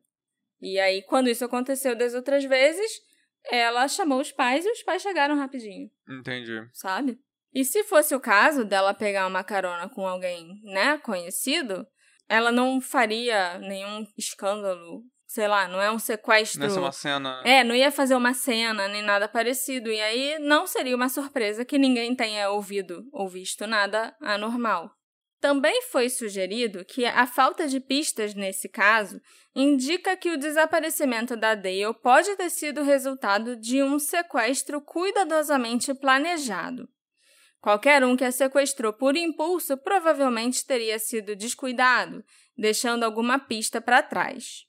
[0.61, 2.91] E aí, quando isso aconteceu das outras vezes,
[3.51, 6.67] ela chamou os pais e os pais chegaram rapidinho Entendi.
[6.73, 7.19] sabe?
[7.53, 11.87] E se fosse o caso dela pegar uma carona com alguém, né, conhecido,
[12.29, 16.61] ela não faria nenhum escândalo, sei lá, não é um sequestro.
[16.61, 17.43] Nessa é uma cena.
[17.45, 19.91] É, não ia fazer uma cena nem nada parecido.
[19.91, 24.91] E aí não seria uma surpresa que ninguém tenha ouvido ou visto nada anormal.
[25.45, 29.21] Também foi sugerido que a falta de pistas nesse caso
[29.55, 36.89] indica que o desaparecimento da Dale pode ter sido resultado de um sequestro cuidadosamente planejado.
[37.61, 42.25] Qualquer um que a sequestrou por impulso provavelmente teria sido descuidado,
[42.57, 44.65] deixando alguma pista para trás.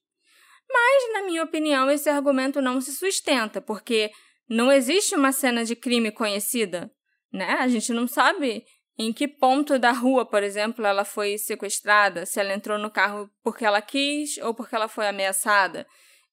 [0.69, 4.11] Mas, na minha opinião, esse argumento não se sustenta, porque
[4.49, 6.91] não existe uma cena de crime conhecida,
[7.31, 7.59] né?
[7.61, 8.65] A gente não sabe
[8.97, 13.29] em que ponto da rua, por exemplo, ela foi sequestrada, se ela entrou no carro
[13.43, 15.85] porque ela quis ou porque ela foi ameaçada,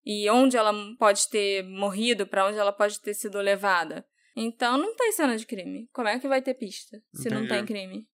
[0.04, 4.04] e onde ela pode ter morrido, para onde ela pode ter sido levada.
[4.34, 5.88] Então não tem cena de crime.
[5.92, 7.54] Como é que vai ter pista se não Entendi.
[7.54, 8.08] tem crime?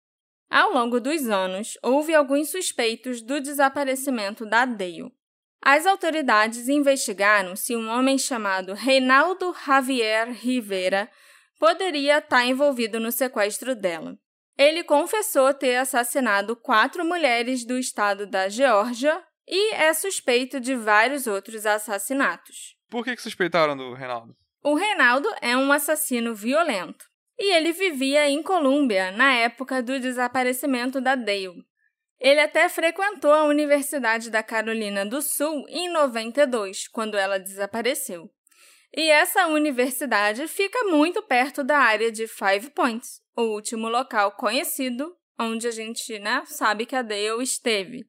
[0.50, 5.12] Ao longo dos anos, houve alguns suspeitos do desaparecimento da Dale.
[5.60, 11.10] As autoridades investigaram se um homem chamado Reinaldo Javier Rivera
[11.58, 14.18] poderia estar envolvido no sequestro dela.
[14.58, 21.28] Ele confessou ter assassinado quatro mulheres do estado da Geórgia e é suspeito de vários
[21.28, 22.76] outros assassinatos.
[22.90, 24.36] Por que, que suspeitaram do Reinaldo?
[24.64, 27.06] O Reinaldo é um assassino violento
[27.38, 31.64] e ele vivia em Colômbia na época do desaparecimento da Dale.
[32.18, 38.28] Ele até frequentou a Universidade da Carolina do Sul em 92, quando ela desapareceu.
[38.96, 45.14] E essa universidade fica muito perto da área de Five Points, o último local conhecido
[45.38, 48.04] onde a gente né, sabe que a Dale esteve.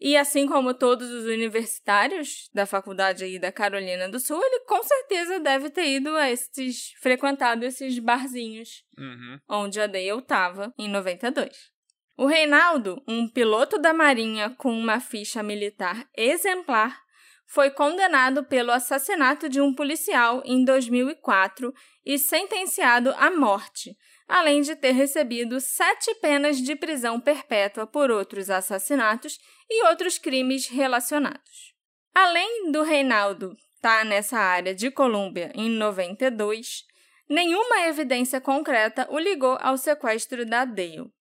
[0.00, 4.82] E assim como todos os universitários da faculdade aí da Carolina do Sul, ele com
[4.82, 9.38] certeza deve ter ido a esses frequentado esses barzinhos Uhum.
[9.48, 11.72] onde a Dale estava em 92.
[12.16, 17.00] O Reinaldo, um piloto da Marinha com uma ficha militar exemplar,
[17.46, 21.72] foi condenado pelo assassinato de um policial em 2004
[22.04, 23.96] e sentenciado à morte,
[24.28, 30.66] além de ter recebido sete penas de prisão perpétua por outros assassinatos e outros crimes
[30.66, 31.74] relacionados.
[32.14, 36.84] Além do Reinaldo estar nessa área de Colômbia em 92,
[37.28, 41.12] nenhuma evidência concreta o ligou ao sequestro da Dale.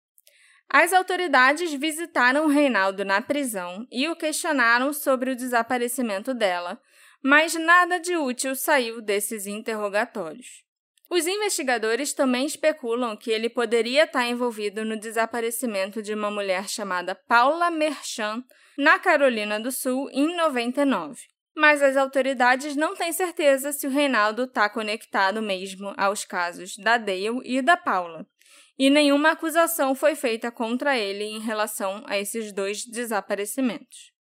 [0.69, 6.81] As autoridades visitaram Reinaldo na prisão e o questionaram sobre o desaparecimento dela,
[7.21, 10.63] mas nada de útil saiu desses interrogatórios.
[11.09, 17.13] Os investigadores também especulam que ele poderia estar envolvido no desaparecimento de uma mulher chamada
[17.13, 18.43] Paula Merchan,
[18.77, 21.21] na Carolina do Sul, em 99.
[21.55, 26.97] Mas as autoridades não têm certeza se o Reinaldo está conectado mesmo aos casos da
[26.97, 28.25] Dale e da Paula
[28.77, 34.12] e nenhuma acusação foi feita contra ele em relação a esses dois desaparecimentos.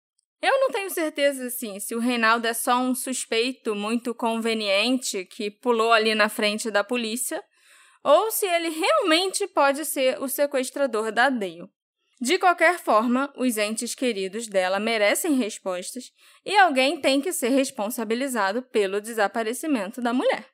[0.41, 5.51] Eu não tenho certeza assim se o Reinaldo é só um suspeito muito conveniente que
[5.51, 7.43] pulou ali na frente da polícia
[8.03, 11.69] ou se ele realmente pode ser o sequestrador da Dale.
[12.19, 16.11] De qualquer forma, os entes queridos dela merecem respostas
[16.45, 20.45] e alguém tem que ser responsabilizado pelo desaparecimento da mulher.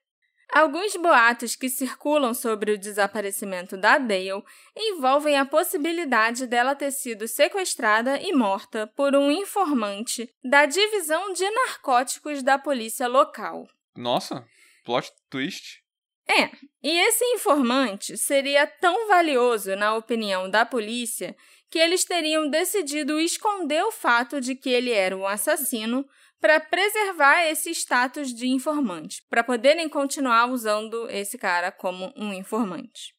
[0.50, 4.44] Alguns boatos que circulam sobre o desaparecimento da Dale
[4.76, 11.50] envolvem a possibilidade dela ter sido sequestrada e morta por um informante da divisão de
[11.50, 13.68] narcóticos da polícia local.
[13.96, 14.46] Nossa,
[14.86, 15.84] plot twist.
[16.30, 16.50] É,
[16.84, 21.36] e esse informante seria tão valioso, na opinião da polícia,
[21.70, 26.06] que eles teriam decidido esconder o fato de que ele era um assassino
[26.40, 33.16] para preservar esse status de informante, para poderem continuar usando esse cara como um informante.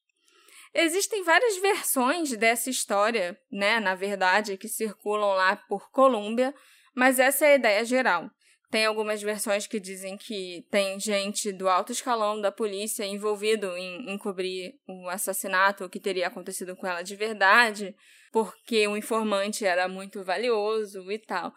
[0.75, 6.55] Existem várias versões dessa história, né, na verdade, que circulam lá por Colômbia,
[6.95, 8.31] mas essa é a ideia geral.
[8.71, 14.13] Tem algumas versões que dizem que tem gente do alto escalão da polícia envolvido em
[14.13, 17.97] encobrir o assassinato, o que teria acontecido com ela de verdade,
[18.31, 21.55] porque o informante era muito valioso e tal.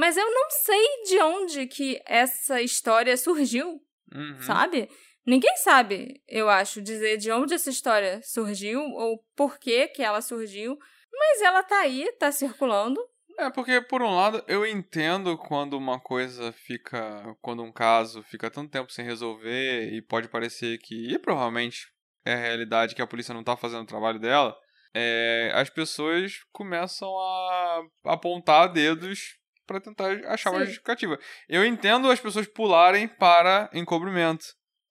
[0.00, 3.78] Mas eu não sei de onde que essa história surgiu,
[4.14, 4.40] Uhum.
[4.40, 4.88] sabe?
[5.26, 10.22] Ninguém sabe, eu acho, dizer de onde essa história surgiu ou por que que ela
[10.22, 10.78] surgiu,
[11.12, 12.98] mas ela tá aí, tá circulando.
[13.38, 17.36] É, porque por um lado eu entendo quando uma coisa fica.
[17.42, 21.12] Quando um caso fica tanto tempo sem resolver e pode parecer que.
[21.12, 21.86] E provavelmente
[22.24, 24.56] é a realidade que a polícia não tá fazendo o trabalho dela.
[24.94, 29.38] é, as pessoas começam a apontar dedos
[29.70, 30.66] para tentar achar uma Sim.
[30.66, 31.16] justificativa.
[31.48, 34.44] Eu entendo as pessoas pularem para encobrimento.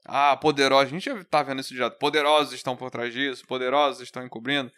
[0.06, 0.88] Ah, poderosos.
[0.88, 1.98] A gente já tá vendo isso direto.
[2.00, 4.72] Poderosos estão por trás disso, poderosos estão encobrindo.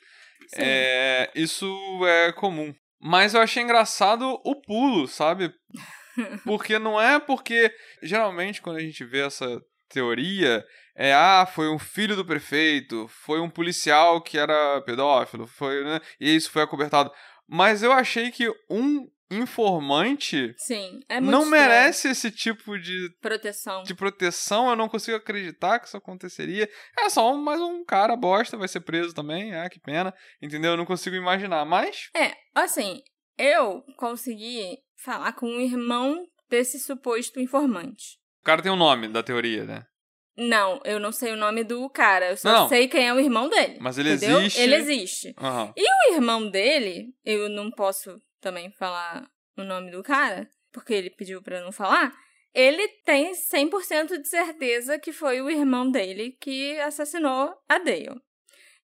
[0.58, 1.68] É, isso
[2.08, 2.74] é comum.
[3.00, 5.54] Mas eu achei engraçado o pulo, sabe?
[6.44, 7.72] Porque não é porque.
[8.02, 13.40] Geralmente, quando a gente vê essa teoria, é ah, foi um filho do prefeito, foi
[13.40, 16.00] um policial que era pedófilo, foi, né?
[16.20, 17.12] E isso foi acobertado.
[17.48, 21.62] Mas eu achei que um informante Sim, é muito não estranho.
[21.64, 23.84] merece esse tipo de, proteção.
[23.84, 24.70] de proteção.
[24.70, 26.70] Eu não consigo acreditar que isso aconteceria.
[27.00, 29.54] É só um- mais um cara bosta, vai ser preso também.
[29.56, 30.14] Ah, que pena.
[30.42, 30.72] Entendeu?
[30.72, 31.66] Eu não consigo imaginar.
[31.66, 33.02] Mas É, assim,
[33.38, 38.20] eu consegui falar com o irmão desse suposto informante.
[38.42, 39.84] o cara tem um nome da teoria, né?
[40.38, 43.20] Não, eu não sei o nome do cara, eu só Não, sei quem é o
[43.20, 43.78] irmão dele.
[43.82, 44.40] Mas ele entendeu?
[44.40, 44.60] existe.
[44.62, 45.34] Ele existe.
[45.38, 45.74] Aham.
[45.78, 51.42] O irmão dele, eu não posso também falar o nome do cara, porque ele pediu
[51.42, 52.14] pra eu não falar.
[52.54, 58.22] Ele tem 100% de certeza que foi o irmão dele que assassinou a Dale.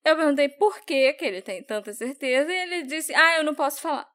[0.05, 3.53] Eu perguntei por que que ele tem tanta certeza e ele disse: Ah, eu não
[3.53, 4.08] posso falar.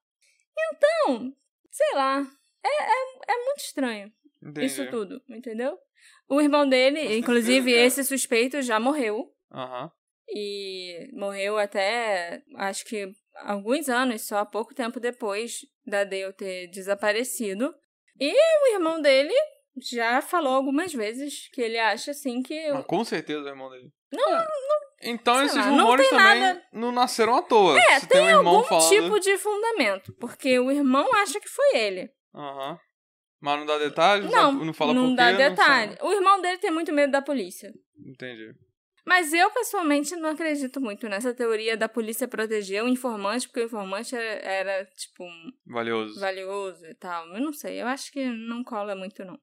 [0.58, 1.34] Então,
[1.70, 2.26] sei lá,
[2.64, 4.12] é, é, é muito estranho
[4.42, 4.66] Entendi.
[4.66, 5.76] isso tudo, entendeu?
[6.28, 7.84] O irmão dele, inclusive é.
[7.84, 9.34] esse suspeito, já morreu.
[9.52, 9.90] Aham.
[10.28, 13.12] E morreu até, acho que
[13.44, 17.74] alguns anos, só pouco tempo depois da Dale ter desaparecido.
[18.20, 19.34] E o irmão dele
[19.90, 22.70] já falou algumas vezes que ele acha assim que.
[22.72, 23.90] Mas com certeza o irmão dele.
[24.12, 24.46] Não, É.
[25.04, 27.76] Então sei esses lá, não rumores tem também nada- não nasceram à toa.
[27.80, 28.88] É, Se tem, um algum falando.
[28.88, 30.14] tipo de fundamento.
[30.20, 32.08] Porque o irmão acha que foi ele.
[32.34, 32.78] Aham.
[33.40, 34.30] Mas não dá detalhes?
[34.30, 35.96] Não, não fala não dá quê, detalhe.
[35.96, 36.06] sabe.
[36.06, 37.72] o irmão dele tem muito medo da polícia.
[38.06, 38.52] Entendi.
[39.04, 43.64] Mas eu, pessoalmente, não acredito muito nessa teoria da polícia proteger o informante, porque o
[43.64, 46.20] informante era, era, tipo, um Valioso.
[46.20, 47.26] valioso e tal.
[47.34, 49.38] Eu não sei, eu acho que não cola muito, não.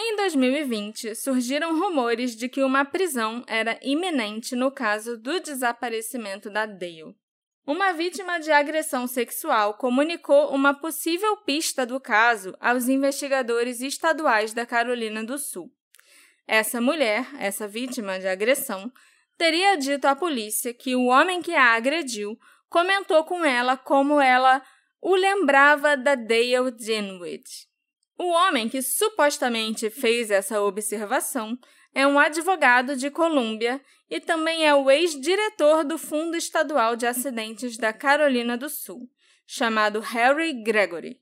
[0.00, 6.64] Em 2020, surgiram rumores de que uma prisão era iminente no caso do desaparecimento da
[6.64, 7.14] Dale.
[7.68, 14.64] Uma vítima de agressão sexual comunicou uma possível pista do caso aos investigadores estaduais da
[14.64, 15.70] Carolina do Sul.
[16.46, 18.90] Essa mulher, essa vítima de agressão,
[19.36, 22.38] teria dito à polícia que o homem que a agrediu
[22.70, 24.62] comentou com ela como ela
[25.02, 27.68] o lembrava da Dale Dinwiddie.
[28.18, 31.58] O homem que supostamente fez essa observação
[31.98, 37.76] é um advogado de Colômbia e também é o ex-diretor do Fundo Estadual de Acidentes
[37.76, 39.10] da Carolina do Sul,
[39.44, 41.20] chamado Harry Gregory.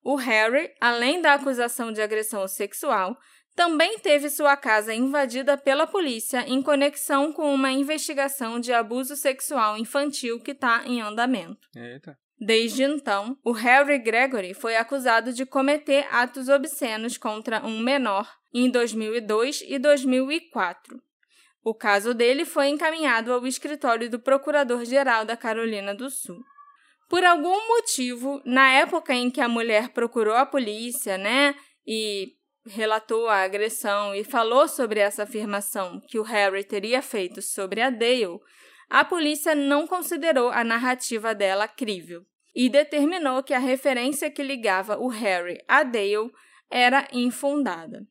[0.00, 3.18] O Harry, além da acusação de agressão sexual,
[3.56, 9.76] também teve sua casa invadida pela polícia em conexão com uma investigação de abuso sexual
[9.76, 11.68] infantil que está em andamento.
[11.74, 12.16] Eita.
[12.44, 18.68] Desde então, o Harry Gregory foi acusado de cometer atos obscenos contra um menor em
[18.68, 21.00] 2002 e 2004.
[21.62, 26.42] O caso dele foi encaminhado ao escritório do Procurador-Geral da Carolina do Sul.
[27.08, 31.54] Por algum motivo, na época em que a mulher procurou a polícia, né,
[31.86, 32.32] e
[32.66, 37.88] relatou a agressão e falou sobre essa afirmação que o Harry teria feito sobre a
[37.88, 38.40] Dale,
[38.90, 44.98] a polícia não considerou a narrativa dela crível e determinou que a referência que ligava
[44.98, 46.30] o Harry a Dale
[46.70, 48.06] era infundada.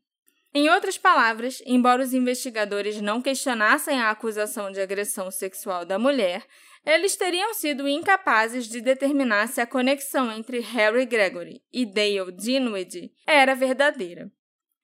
[0.53, 6.45] Em outras palavras, embora os investigadores não questionassem a acusação de agressão sexual da mulher,
[6.85, 13.13] eles teriam sido incapazes de determinar se a conexão entre Harry Gregory e Dale Dinwiddie
[13.25, 14.29] era verdadeira.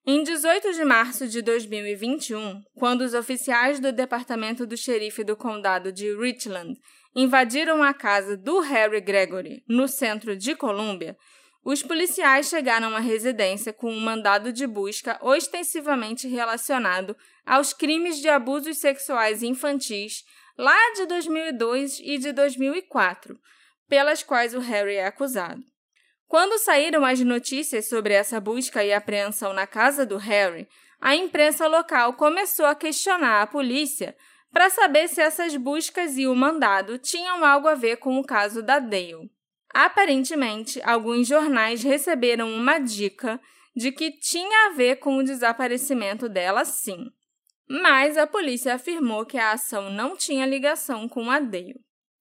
[0.06, 5.92] Em 18 de março de 2021, quando os oficiais do Departamento do Xerife do Condado
[5.92, 6.80] de Richland
[7.20, 11.16] invadiram a casa do Harry Gregory, no centro de Colômbia,
[11.64, 18.28] os policiais chegaram à residência com um mandado de busca ostensivamente relacionado aos crimes de
[18.28, 20.22] abusos sexuais infantis
[20.56, 23.36] lá de 2002 e de 2004,
[23.88, 25.60] pelas quais o Harry é acusado.
[26.28, 30.68] Quando saíram as notícias sobre essa busca e apreensão na casa do Harry,
[31.00, 34.14] a imprensa local começou a questionar a polícia
[34.52, 38.62] para saber se essas buscas e o mandado tinham algo a ver com o caso
[38.62, 39.30] da Dale.
[39.72, 43.40] Aparentemente, alguns jornais receberam uma dica
[43.76, 47.10] de que tinha a ver com o desaparecimento dela, sim.
[47.68, 51.80] Mas a polícia afirmou que a ação não tinha ligação com a Dale.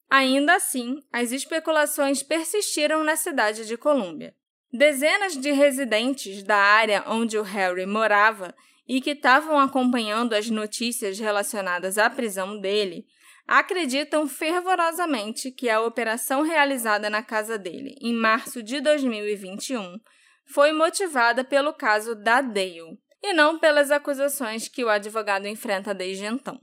[0.10, 4.36] Ainda assim, as especulações persistiram na cidade de Colômbia.
[4.72, 8.54] Dezenas de residentes da área onde o Harry morava
[8.88, 13.06] e que estavam acompanhando as notícias relacionadas à prisão dele
[13.48, 20.00] acreditam fervorosamente que a operação realizada na casa dele em março de 2021
[20.46, 26.26] foi motivada pelo caso da Dale e não pelas acusações que o advogado enfrenta desde
[26.26, 26.60] então.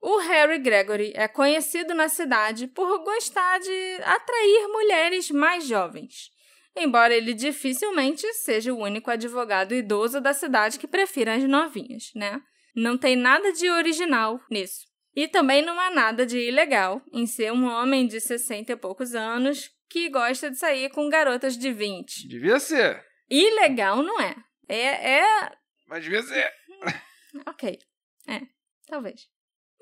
[0.00, 6.30] O Harry Gregory é conhecido na cidade por gostar de atrair mulheres mais jovens,
[6.78, 12.40] embora ele dificilmente seja o único advogado idoso da cidade que prefira as novinhas, né?
[12.74, 14.86] Não tem nada de original nisso.
[15.14, 19.14] E também não há nada de ilegal em ser um homem de 60 e poucos
[19.14, 22.28] anos que gosta de sair com garotas de 20.
[22.28, 23.04] Devia ser.
[23.28, 24.36] Ilegal não é.
[24.68, 25.52] É, é
[25.86, 26.50] Mas devia ser.
[27.46, 27.78] Ok.
[28.26, 28.40] É,
[28.86, 29.28] talvez.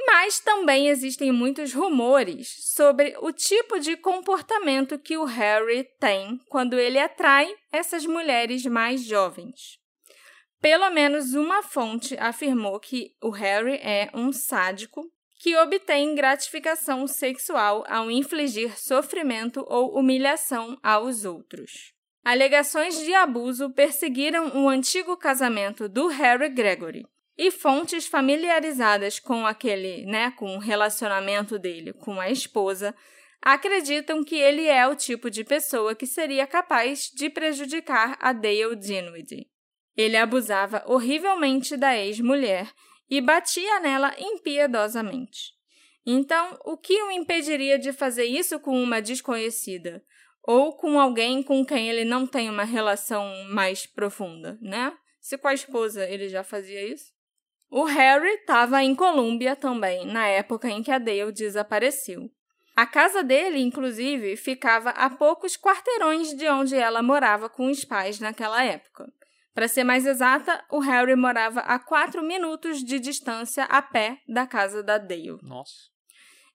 [0.04, 6.78] Mas também existem muitos rumores sobre o tipo de comportamento que o Harry tem quando
[6.78, 9.78] ele atrai essas mulheres mais jovens.
[10.60, 17.84] Pelo menos uma fonte afirmou que o Harry é um sádico que obtém gratificação sexual
[17.88, 21.92] ao infligir sofrimento ou humilhação aos outros.
[22.24, 27.06] Alegações de abuso perseguiram o antigo casamento do Harry Gregory.
[27.38, 32.94] E fontes familiarizadas com aquele, né, com o relacionamento dele com a esposa,
[33.42, 38.74] acreditam que ele é o tipo de pessoa que seria capaz de prejudicar a Dale
[38.76, 39.48] Dinwiddie.
[39.96, 42.70] Ele abusava horrivelmente da ex-mulher
[43.08, 45.54] e batia nela impiedosamente.
[46.04, 50.02] Então, o que o impediria de fazer isso com uma desconhecida?
[50.42, 54.96] Ou com alguém com quem ele não tem uma relação mais profunda, né?
[55.20, 57.15] Se com a esposa ele já fazia isso.
[57.70, 62.30] O Harry estava em Colômbia também, na época em que a Dale desapareceu.
[62.76, 68.20] A casa dele, inclusive, ficava a poucos quarteirões de onde ela morava com os pais
[68.20, 69.10] naquela época.
[69.54, 74.46] Para ser mais exata, o Harry morava a quatro minutos de distância a pé da
[74.46, 75.38] casa da Dale.
[75.42, 75.96] Nossa.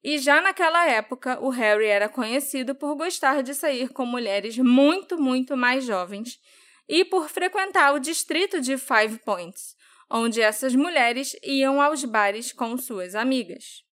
[0.04, 5.20] E já naquela época, o Harry era conhecido por gostar de sair com mulheres muito,
[5.20, 6.40] muito mais jovens
[6.88, 9.76] e por frequentar o distrito de Five Points,
[10.12, 13.84] onde essas mulheres iam aos bares com suas amigas.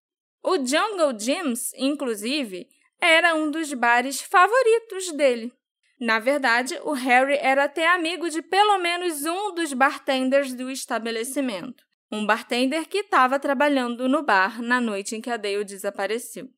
[0.44, 2.68] O Jungle Gyms, inclusive,
[3.02, 5.54] era um dos bares favoritos dele.
[6.00, 11.90] Na verdade, o Harry era até amigo de pelo menos um dos bartenders do estabelecimento
[12.12, 16.50] um bartender que estava trabalhando no bar na noite em que a Dale desapareceu.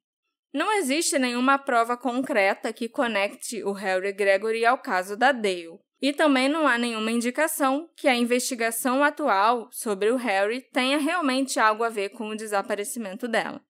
[0.53, 6.11] Não existe nenhuma prova concreta que conecte o Harry Gregory ao caso da Dale, e
[6.11, 11.83] também não há nenhuma indicação que a investigação atual sobre o Harry tenha realmente algo
[11.83, 13.61] a ver com o desaparecimento dela.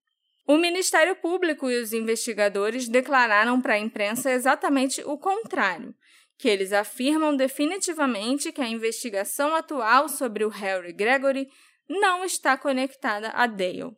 [0.46, 5.94] O Ministério Público e os investigadores declararam para a imprensa exatamente o contrário,
[6.38, 11.48] que eles afirmam definitivamente que a investigação atual sobre o Harry Gregory
[11.88, 13.94] não está conectada a Dale.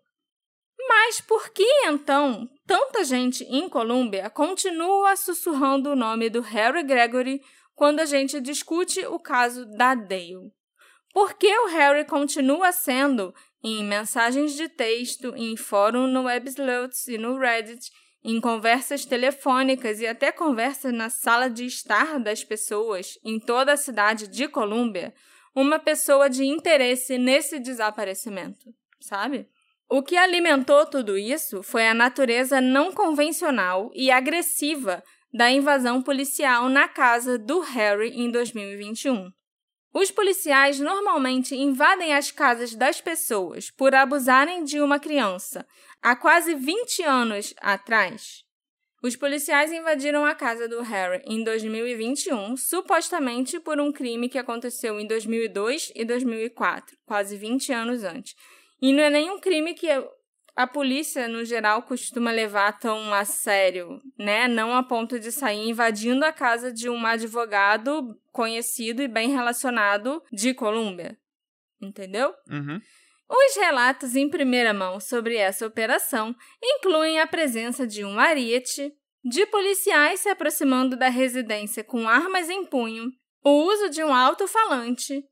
[0.86, 7.40] Mas por que então tanta gente em Colômbia continua sussurrando o nome do Harry Gregory
[7.74, 10.52] quando a gente discute o caso da Dale?
[11.12, 17.16] Por que o Harry continua sendo, em mensagens de texto, em fórum no Webslots e
[17.16, 17.90] no Reddit,
[18.24, 23.76] em conversas telefônicas e até conversas na sala de estar das pessoas em toda a
[23.76, 25.14] cidade de Colômbia,
[25.54, 29.46] uma pessoa de interesse nesse desaparecimento, sabe?
[29.88, 35.04] O que alimentou tudo isso foi a natureza não convencional e agressiva
[35.34, 39.32] da invasão policial na casa do Harry em 2021.
[39.92, 45.66] Os policiais normalmente invadem as casas das pessoas por abusarem de uma criança
[46.00, 48.44] há quase 20 anos atrás.
[49.02, 55.00] Os policiais invadiram a casa do Harry em 2021, supostamente por um crime que aconteceu
[55.00, 58.36] em 2002 e 2004, quase 20 anos antes.
[58.80, 59.88] E não é nenhum crime que
[60.56, 64.46] a polícia, no geral, costuma levar tão a sério, né?
[64.46, 70.22] Não a ponto de sair invadindo a casa de um advogado conhecido e bem relacionado
[70.32, 71.18] de Colômbia.
[71.82, 72.32] Entendeu?
[72.48, 72.80] Uhum.
[73.28, 78.92] Os relatos em primeira mão sobre essa operação incluem a presença de um ariete,
[79.24, 83.10] de policiais se aproximando da residência com armas em punho,
[83.42, 85.24] o uso de um alto-falante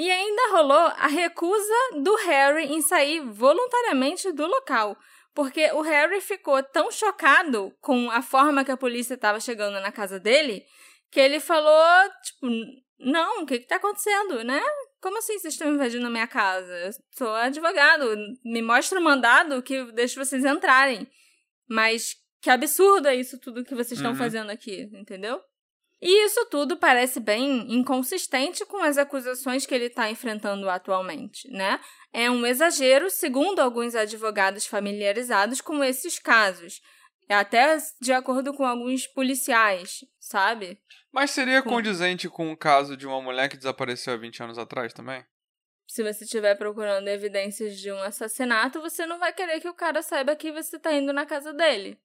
[0.00, 4.96] e ainda rolou a recusa do Harry em sair voluntariamente do local,
[5.34, 9.92] porque o Harry ficou tão chocado com a forma que a polícia estava chegando na
[9.92, 10.64] casa dele
[11.10, 12.46] que ele falou, tipo,
[12.98, 14.62] não, o que está acontecendo, né?
[15.02, 16.72] Como assim vocês estão invadindo a minha casa?
[16.78, 18.16] Eu sou advogado.
[18.42, 21.06] Me mostra o mandado que deixa vocês entrarem.
[21.68, 24.16] Mas que absurdo é isso tudo que vocês estão uhum.
[24.16, 25.42] fazendo aqui, entendeu?
[26.02, 31.78] E isso tudo parece bem inconsistente com as acusações que ele está enfrentando atualmente, né?
[32.12, 36.80] É um exagero, segundo alguns advogados familiarizados com esses casos.
[37.28, 40.80] É até de acordo com alguns policiais, sabe?
[41.12, 44.92] Mas seria condizente com o caso de uma mulher que desapareceu há 20 anos atrás
[44.92, 45.24] também?
[45.86, 50.02] Se você estiver procurando evidências de um assassinato, você não vai querer que o cara
[50.02, 51.98] saiba que você está indo na casa dele.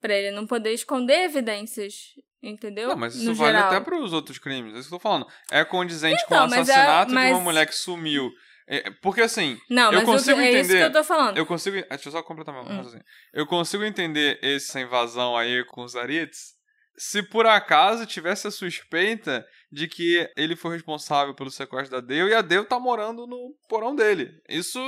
[0.00, 2.14] Pra ele não poder esconder evidências,
[2.48, 2.88] entendeu?
[2.88, 3.68] Não, mas isso no vale geral.
[3.70, 4.74] até para os outros crimes.
[4.74, 5.26] É isso que eu tô falando.
[5.50, 7.28] É condizente então, com o é- assassinato é, mas...
[7.28, 8.30] de uma mulher que sumiu.
[8.66, 10.56] É, porque assim, não, eu consigo eu, entender.
[10.56, 11.36] É isso que eu tô falando.
[11.36, 11.76] Eu consigo.
[11.76, 13.00] Deixa eu só completar meu hum.
[13.32, 16.54] Eu consigo entender essa invasão aí com os Arites
[16.96, 22.30] se por acaso tivesse a suspeita de que ele foi responsável pelo sequestro da Dale
[22.30, 24.30] e a Dale tá morando no porão dele.
[24.48, 24.78] Isso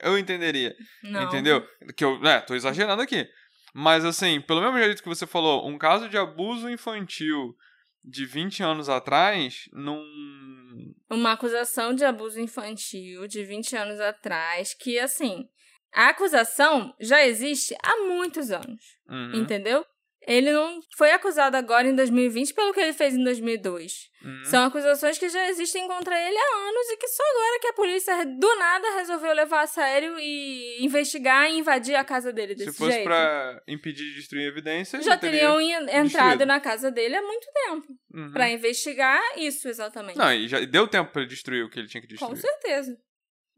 [0.00, 0.74] eu entenderia.
[1.02, 1.24] Não.
[1.24, 1.66] Entendeu?
[1.96, 3.26] Que eu, né, tô exagerando aqui.
[3.74, 7.56] Mas assim, pelo mesmo jeito que você falou, um caso de abuso infantil
[8.04, 10.94] de 20 anos atrás, num.
[11.10, 15.48] Uma acusação de abuso infantil de 20 anos atrás, que assim.
[15.92, 18.98] A acusação já existe há muitos anos.
[19.08, 19.36] Uhum.
[19.36, 19.84] Entendeu?
[20.28, 23.92] Ele não foi acusado agora em 2020 pelo que ele fez em 2002.
[24.22, 24.44] Uhum.
[24.44, 27.72] São acusações que já existem contra ele há anos e que só agora que a
[27.72, 32.72] polícia do nada resolveu levar a sério e investigar e invadir a casa dele desse
[32.72, 33.04] Se fosse jeito.
[33.04, 35.40] pra impedir de destruir evidências, Já teria...
[35.40, 36.46] teriam en- entrado destruído.
[36.46, 38.32] na casa dele há muito tempo Uhum.
[38.32, 40.16] Pra investigar isso exatamente.
[40.18, 42.40] Não, e já deu tempo pra ele destruir o que ele tinha que Com destruir.
[42.40, 42.96] certeza.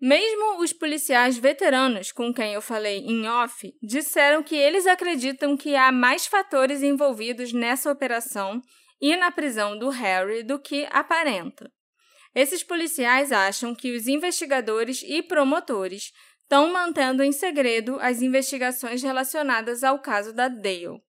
[0.00, 5.76] Mesmo os policiais veteranos com quem eu falei em off disseram que eles acreditam que
[5.76, 8.62] há mais fatores envolvidos nessa operação
[8.98, 11.70] e na prisão do Harry do que aparenta.
[12.34, 19.84] Esses policiais acham que os investigadores e promotores estão mantendo em segredo as investigações relacionadas
[19.84, 21.02] ao caso da Dale.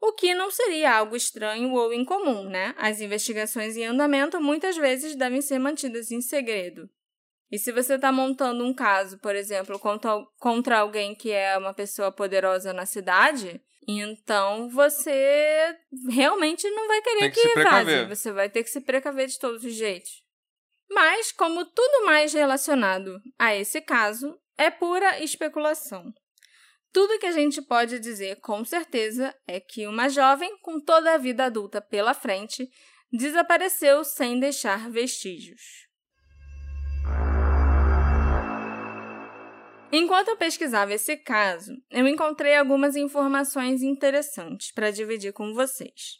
[0.00, 2.72] O que não seria algo estranho ou incomum, né?
[2.78, 6.88] As investigações em andamento muitas vezes devem ser mantidas em segredo.
[7.50, 11.72] E se você está montando um caso, por exemplo, contra, contra alguém que é uma
[11.72, 15.74] pessoa poderosa na cidade, então você
[16.10, 18.08] realmente não vai querer Tem que que, precaver.
[18.08, 20.22] Você vai ter que se precaver de todos os jeitos.
[20.90, 26.12] Mas, como tudo mais relacionado a esse caso, é pura especulação.
[26.92, 31.18] Tudo que a gente pode dizer com certeza é que uma jovem com toda a
[31.18, 32.68] vida adulta pela frente
[33.12, 35.87] desapareceu sem deixar vestígios.
[39.90, 46.18] Enquanto eu pesquisava esse caso, eu encontrei algumas informações interessantes para dividir com vocês.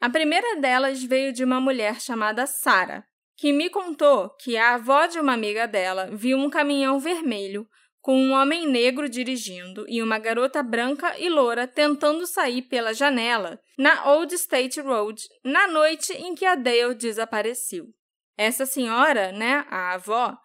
[0.00, 3.04] A primeira delas veio de uma mulher chamada Sara,
[3.36, 7.66] que me contou que a avó de uma amiga dela viu um caminhão vermelho
[8.00, 13.58] com um homem negro dirigindo e uma garota branca e loura tentando sair pela janela
[13.76, 17.88] na Old State Road na noite em que a Dale desapareceu.
[18.36, 20.38] Essa senhora, né, a avó,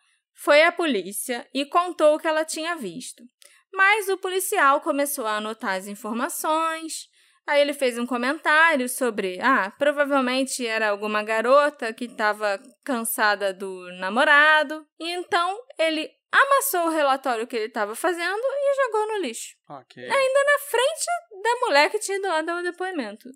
[0.44, 3.24] foi à polícia e contou o que ela tinha visto.
[3.72, 7.08] Mas o policial começou a anotar as informações.
[7.46, 13.92] Aí ele fez um comentário sobre, ah, provavelmente era alguma garota que estava cansada do
[14.00, 14.84] namorado.
[15.00, 19.56] E então ele amassou o relatório que ele estava fazendo e jogou no lixo.
[19.70, 20.08] Ok.
[20.08, 21.06] Na frente
[21.44, 23.30] da mulher que tinha ido lá dar o depoimento.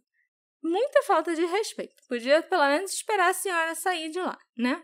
[0.63, 2.01] Muita falta de respeito.
[2.09, 4.81] Podia pelo menos esperar a senhora sair de lá, né?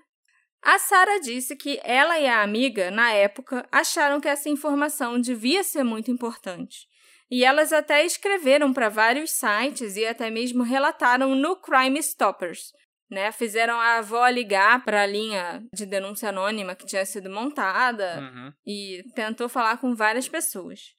[0.64, 5.64] A Sara disse que ela e a amiga, na época, acharam que essa informação devia
[5.64, 6.88] ser muito importante.
[7.30, 12.74] E elas até escreveram para vários sites e até mesmo relataram no Crime Stoppers.
[13.10, 13.32] Né?
[13.32, 18.54] Fizeram a avó ligar para a linha de denúncia anônima que tinha sido montada Uhum.
[18.66, 20.94] e tentou falar com várias pessoas.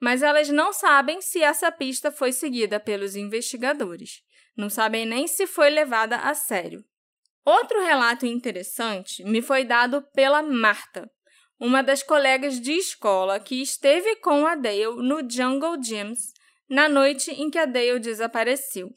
[0.00, 4.22] Mas elas não sabem se essa pista foi seguida pelos investigadores.
[4.56, 6.82] Não sabem nem se foi levada a sério.
[7.44, 11.10] Outro relato interessante me foi dado pela Marta,
[11.58, 16.32] uma das colegas de escola que esteve com a Dale no Jungle Gyms
[16.68, 18.88] na noite em que a Dale desapareceu.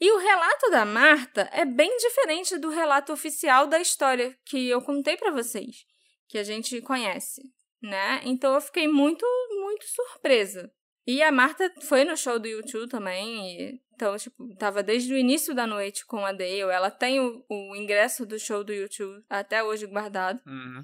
[0.00, 4.80] E o relato da Marta é bem diferente do relato oficial da história que eu
[4.80, 5.84] contei para vocês,
[6.28, 7.42] que a gente conhece,
[7.82, 8.20] né?
[8.24, 10.70] Então eu fiquei muito, muito surpresa.
[11.08, 15.16] E a Marta foi no show do YouTube também, e, então, tipo, tava desde o
[15.16, 16.60] início da noite com a Dale.
[16.60, 20.38] Ela tem o, o ingresso do show do YouTube até hoje guardado.
[20.46, 20.82] Uhum.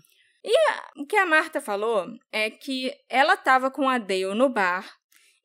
[0.97, 4.91] O que a Marta falou é que ela estava com a Dale no bar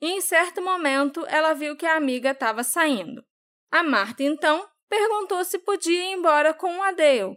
[0.01, 3.21] e, em certo momento, ela viu que a amiga estava saindo.
[3.69, 7.36] A Marta, então, perguntou se podia ir embora com a Dale.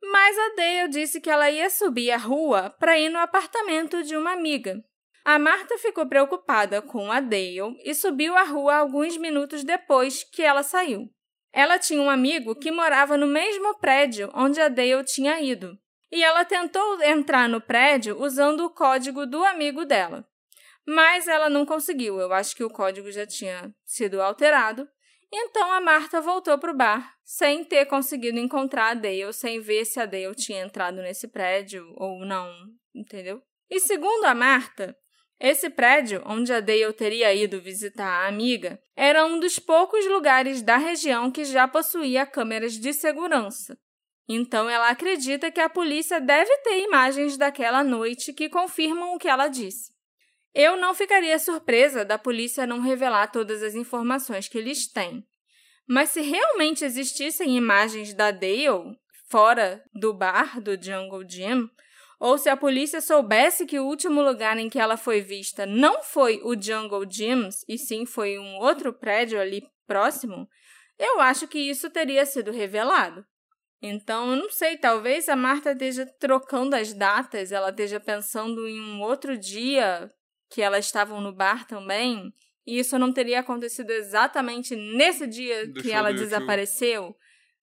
[0.00, 4.16] Mas a Dale disse que ela ia subir a rua para ir no apartamento de
[4.16, 4.80] uma amiga.
[5.24, 10.42] A Marta ficou preocupada com a Dale e subiu a rua alguns minutos depois que
[10.42, 11.10] ela saiu.
[11.52, 15.78] Ela tinha um amigo que morava no mesmo prédio onde a Dale tinha ido,
[16.10, 20.26] e ela tentou entrar no prédio usando o código do amigo dela.
[20.86, 24.88] Mas ela não conseguiu, eu acho que o código já tinha sido alterado.
[25.32, 29.84] Então a Marta voltou para o bar, sem ter conseguido encontrar a Dale, sem ver
[29.84, 32.52] se a Dale tinha entrado nesse prédio ou não,
[32.92, 33.40] entendeu?
[33.70, 34.96] E segundo a Marta,
[35.40, 40.60] esse prédio, onde a Dale teria ido visitar a amiga, era um dos poucos lugares
[40.60, 43.78] da região que já possuía câmeras de segurança.
[44.28, 49.28] Então ela acredita que a polícia deve ter imagens daquela noite que confirmam o que
[49.28, 49.90] ela disse.
[50.54, 55.26] Eu não ficaria surpresa da polícia não revelar todas as informações que eles têm.
[55.88, 58.96] Mas se realmente existissem imagens da Dale
[59.28, 61.70] fora do bar do Jungle Gym,
[62.20, 66.02] ou se a polícia soubesse que o último lugar em que ela foi vista não
[66.02, 70.46] foi o Jungle Gyms, e sim foi um outro prédio ali próximo,
[70.98, 73.24] eu acho que isso teria sido revelado.
[73.82, 78.78] Então, eu não sei, talvez a Marta esteja trocando as datas, ela esteja pensando em
[78.78, 80.12] um outro dia
[80.50, 82.30] que elas estavam no bar também,
[82.66, 87.16] e isso não teria acontecido exatamente nesse dia Do que ela desapareceu,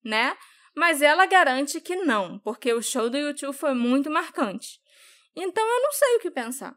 [0.04, 0.36] né?
[0.78, 4.78] Mas ela garante que não, porque o show do YouTube foi muito marcante.
[5.34, 6.72] Então eu não sei o que pensar.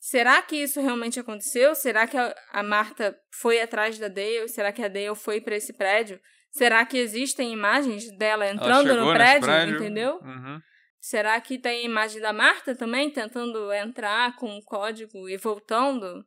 [0.00, 1.72] Será que isso realmente aconteceu?
[1.76, 4.48] Será que a Marta foi atrás da Dale?
[4.48, 6.20] Será que a Dale foi para esse prédio?
[6.50, 9.76] Será que existem imagens dela Ela entrando no prédio, prédio.
[9.76, 10.18] entendeu?
[10.22, 10.60] Uhum.
[11.00, 16.24] Será que tem imagem da Marta também tentando entrar com o código e voltando?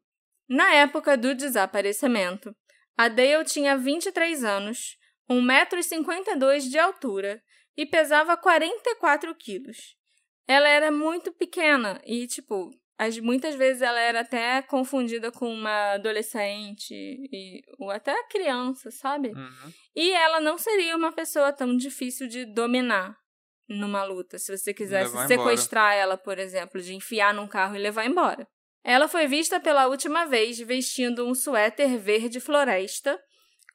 [0.47, 2.55] Na época do desaparecimento,
[2.97, 4.97] a Dale tinha 23 anos,
[5.29, 7.41] 1,52m de altura
[7.77, 9.95] e pesava 44 quilos.
[10.47, 15.93] Ela era muito pequena e, tipo, as, muitas vezes ela era até confundida com uma
[15.93, 19.29] adolescente e, ou até criança, sabe?
[19.29, 19.73] Uhum.
[19.95, 23.15] E ela não seria uma pessoa tão difícil de dominar
[23.69, 27.79] numa luta, se você quisesse Levar sequestrar ela, por exemplo, de enfiar num carro e
[27.79, 28.47] levar embora.
[28.83, 33.19] Ela foi vista pela última vez vestindo um suéter verde floresta,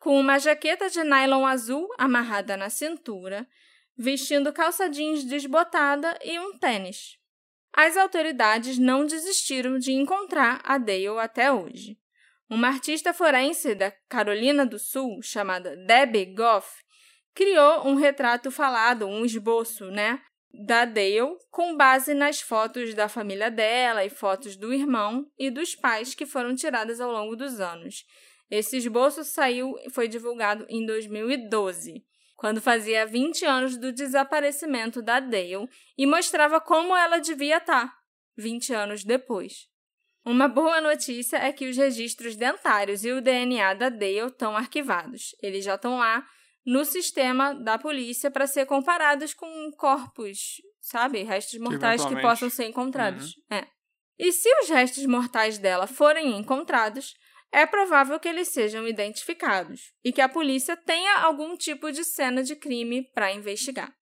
[0.05, 3.49] com uma jaqueta de nylon azul amarrada na cintura,
[3.97, 7.17] vestindo calça jeans desbotada e um tênis.
[7.73, 11.99] As autoridades não desistiram de encontrar a Dale até hoje.
[12.51, 16.85] Uma artista forense da Carolina do Sul, chamada Debbie Goff,
[17.35, 20.21] criou um retrato falado, um esboço, né,
[20.53, 25.75] da Dale, com base nas fotos da família dela e fotos do irmão e dos
[25.75, 28.05] pais que foram tiradas ao longo dos anos.
[28.51, 32.05] Esse esboço saiu e foi divulgado em 2012,
[32.36, 37.92] quando fazia 20 anos do desaparecimento da Dale e mostrava como ela devia estar
[38.36, 39.66] 20 anos depois.
[40.24, 45.34] Uma boa notícia é que os registros dentários e o DNA da Dale estão arquivados.
[45.42, 46.26] Eles já estão lá
[46.64, 51.22] no sistema da polícia para ser comparados com corpos, sabe?
[51.22, 53.34] Restos mortais que, eventualmente- possam ser encontrados.
[53.51, 53.66] É.
[54.18, 57.14] E se os restos mortais dela forem encontrados,
[57.55, 62.43] é provável que eles sejam identificados e que a polícia tenha algum tipo de cena
[62.43, 63.95] de crime para investigar.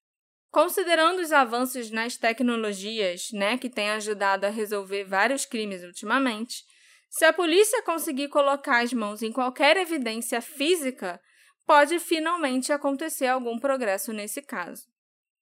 [0.51, 6.65] Considerando os avanços nas tecnologias, né, que têm ajudado a resolver vários crimes ultimamente,
[7.11, 11.21] se a polícia conseguir colocar as mãos em qualquer evidência física,
[11.67, 14.85] pode finalmente acontecer algum progresso nesse caso.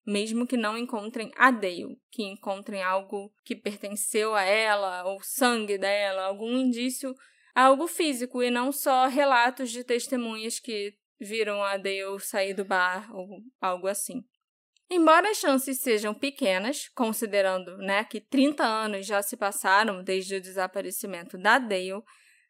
[0.05, 5.79] Mesmo que não encontrem a Dale, que encontrem algo que pertenceu a ela, ou sangue
[5.79, 7.15] dela, algum indício,
[7.55, 13.15] algo físico, e não só relatos de testemunhas que viram a Dale sair do bar
[13.15, 14.25] ou algo assim.
[14.91, 20.41] Embora as chances sejam pequenas, considerando né, que 30 anos já se passaram desde o
[20.41, 22.03] desaparecimento da Dale,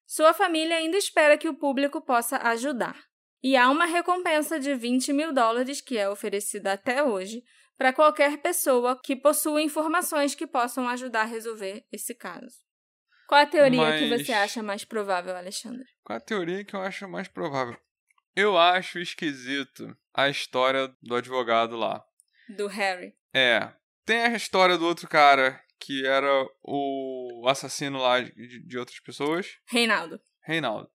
[0.06, 2.96] sua família ainda espera que o público possa ajudar.
[3.42, 7.42] E há uma recompensa de 20 mil dólares que é oferecida até hoje
[7.76, 12.69] para qualquer pessoa que possua informações que possam ajudar a resolver esse caso.
[13.30, 15.86] Qual a teoria que Mas- você acha mais provável, Alexandre?
[16.02, 17.76] Qual a teoria que eu acho mais provável?
[18.34, 22.02] Eu acho esquisito a história do advogado lá.
[22.48, 23.14] Do Harry.
[23.32, 23.72] É.
[24.04, 29.46] Tem a história do outro cara que era o assassino lá de, de outras pessoas.
[29.68, 30.20] Reinaldo.
[30.42, 30.90] Reinaldo.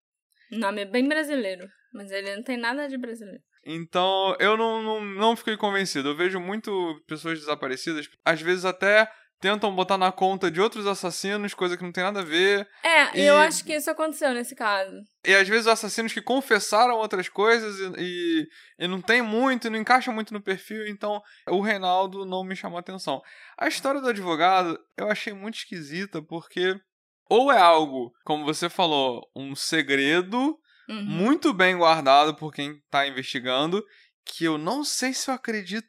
[0.51, 3.41] Nome é bem brasileiro, mas ele não tem nada de brasileiro.
[3.65, 6.09] Então, eu não, não, não fiquei convencido.
[6.09, 9.09] Eu vejo muito pessoas desaparecidas, às vezes até
[9.39, 12.67] tentam botar na conta de outros assassinos, coisa que não tem nada a ver.
[12.83, 14.95] É, E- eu acho que isso aconteceu nesse caso.
[15.25, 18.47] E às vezes assassinos que confessaram outras coisas e, e,
[18.79, 22.77] e não tem muito, não encaixa muito no perfil, então o Reinaldo não me chamou
[22.77, 23.21] a atenção.
[23.57, 26.75] A história do advogado eu achei muito esquisita, porque
[27.29, 30.57] ou é algo, como você falou, um segredo
[30.88, 31.03] Uhum.
[31.03, 33.83] muito bem guardado por quem tá investigando,
[34.23, 35.88] que eu não sei se eu acredito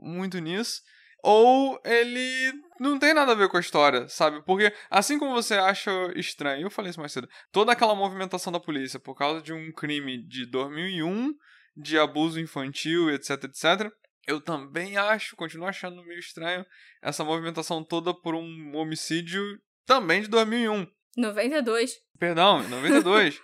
[0.00, 0.80] muito nisso,
[1.20, 4.42] ou ele não tem nada a ver com a história, sabe?
[4.44, 8.60] Porque assim como você acha estranho, eu falei isso mais cedo, toda aquela movimentação da
[8.60, 11.32] polícia por causa de um crime de 2001,
[11.76, 13.90] de abuso infantil, etc, etc,
[14.26, 16.66] eu também acho, continuo achando meio estranho
[17.00, 19.42] essa movimentação toda por um homicídio
[19.86, 20.86] também de 2001.
[21.16, 21.92] 92.
[22.18, 23.40] Perdão, 92.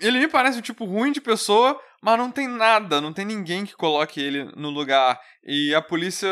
[0.00, 3.66] ele me parece um tipo ruim de pessoa, mas não tem nada, não tem ninguém
[3.66, 5.20] que coloque ele no lugar.
[5.44, 6.28] E a polícia,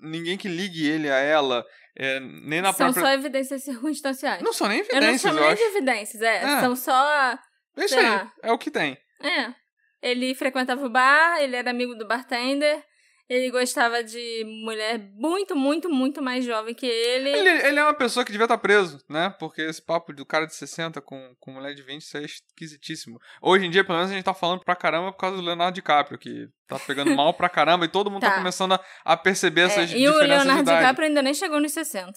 [0.00, 1.64] ninguém que ligue ele a ela,
[1.96, 3.02] é, nem na São própria.
[3.02, 4.42] só evidências circunstanciais.
[4.42, 5.62] Não são nem eu não evidências, chamo eu, nem acho.
[5.62, 6.36] de evidências, é.
[6.36, 6.60] É.
[6.60, 7.38] São só.
[7.76, 8.32] É isso aí, lá.
[8.42, 8.96] é o que tem.
[9.22, 9.54] É.
[10.02, 12.82] Ele frequentava o bar, ele era amigo do bartender,
[13.32, 17.30] ele gostava de mulher muito, muito, muito mais jovem que ele.
[17.30, 19.34] Ele, ele é uma pessoa que devia estar preso, né?
[19.38, 23.18] Porque esse papo do cara de 60 com, com mulher de 20, isso é esquisitíssimo.
[23.40, 25.74] Hoje em dia, pelo menos, a gente tá falando pra caramba por causa do Leonardo
[25.74, 28.36] DiCaprio, que tá pegando mal pra caramba e todo mundo tá, Tá.
[28.38, 30.78] começando a, a perceber É, essas e o diferenças de Leonardo idade.
[30.80, 32.12] DiCaprio ainda nem chegou nos 60.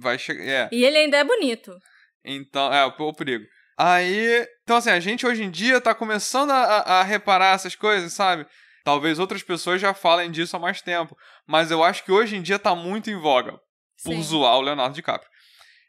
[0.00, 0.42] Vai chegar.
[0.44, 0.68] É.
[0.72, 1.76] E ele ainda é bonito.
[2.24, 3.44] Então, é, o, o perigo.
[3.78, 8.12] Aí, então assim, a gente hoje em dia tá começando a, a reparar essas coisas,
[8.12, 8.46] sabe?
[8.90, 11.16] Talvez outras pessoas já falem disso há mais tempo,
[11.46, 13.52] mas eu acho que hoje em dia tá muito em voga
[14.02, 14.20] por Sim.
[14.20, 15.30] zoar o Leonardo DiCaprio.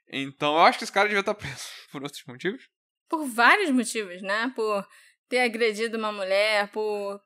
[0.08, 2.62] Então eu acho que esse cara devia estar preso por outros motivos.
[3.10, 4.54] Por vários motivos, né?
[4.56, 4.86] Por
[5.28, 7.20] ter agredido uma mulher, por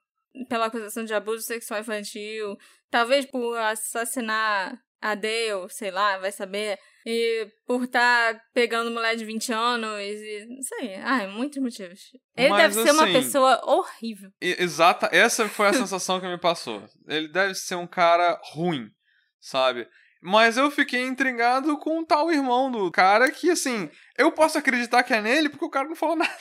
[0.48, 2.56] pela acusação de abuso sexual infantil,
[2.90, 6.80] talvez por assassinar a Dale, sei lá, vai saber.
[7.06, 10.96] E por estar pegando mulher de 20 anos e não sei.
[10.96, 12.00] Ai, muitos motivos.
[12.36, 14.32] Ele Mas, deve ser uma assim, pessoa horrível.
[14.42, 16.84] Exata, essa foi a sensação que me passou.
[17.08, 18.90] Ele deve ser um cara ruim,
[19.40, 19.88] sabe?
[20.20, 23.88] Mas eu fiquei intrigado com o tal irmão do cara que, assim,
[24.18, 26.34] eu posso acreditar que é nele porque o cara não falou nada.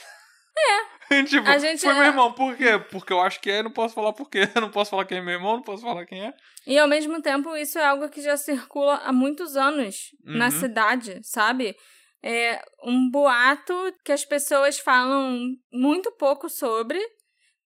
[0.57, 0.95] É.
[1.23, 2.33] tipo, A gente foi é- meu irmão.
[2.33, 2.79] Por quê?
[2.91, 4.41] Porque eu acho que é, não posso falar por quê.
[4.55, 6.33] Não posso falar quem é meu irmão, não posso falar quem é.
[6.65, 10.51] E ao mesmo tempo, isso é algo que já circula há muitos anos na Uhum.
[10.51, 11.75] cidade, sabe?
[12.23, 15.39] É um boato que as pessoas falam
[15.71, 16.99] muito pouco sobre.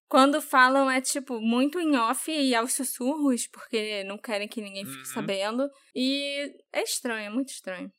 [0.09, 4.83] Quando falam é tipo muito em off e aos sussurros, porque não querem que ninguém
[4.83, 5.13] fique Uhum.
[5.13, 5.69] sabendo.
[5.95, 7.89] E é estranho, é muito estranho.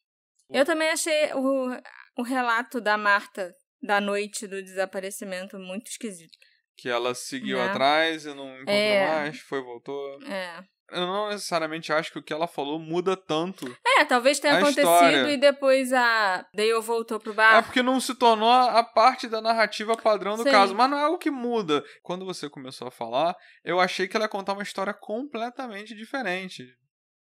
[0.51, 1.71] Eu também achei o,
[2.19, 3.51] o relato da Marta
[3.83, 6.37] da noite do desaparecimento muito esquisito.
[6.77, 7.67] Que ela seguiu Né?
[7.69, 9.07] atrás e não encontrou É.
[9.07, 10.23] mais, foi, voltou.
[10.25, 10.63] É.
[10.93, 13.65] Eu não necessariamente acho que o que ela falou muda tanto.
[13.97, 15.31] É, talvez tenha acontecido história.
[15.31, 17.63] e depois a Dale voltou pro É bar.
[17.63, 20.51] porque não se tornou a parte da narrativa padrão do Sim.
[20.51, 21.85] caso, mas não é algo que muda.
[22.03, 26.65] Quando você começou a falar, eu achei que ela ia contar uma história completamente diferente.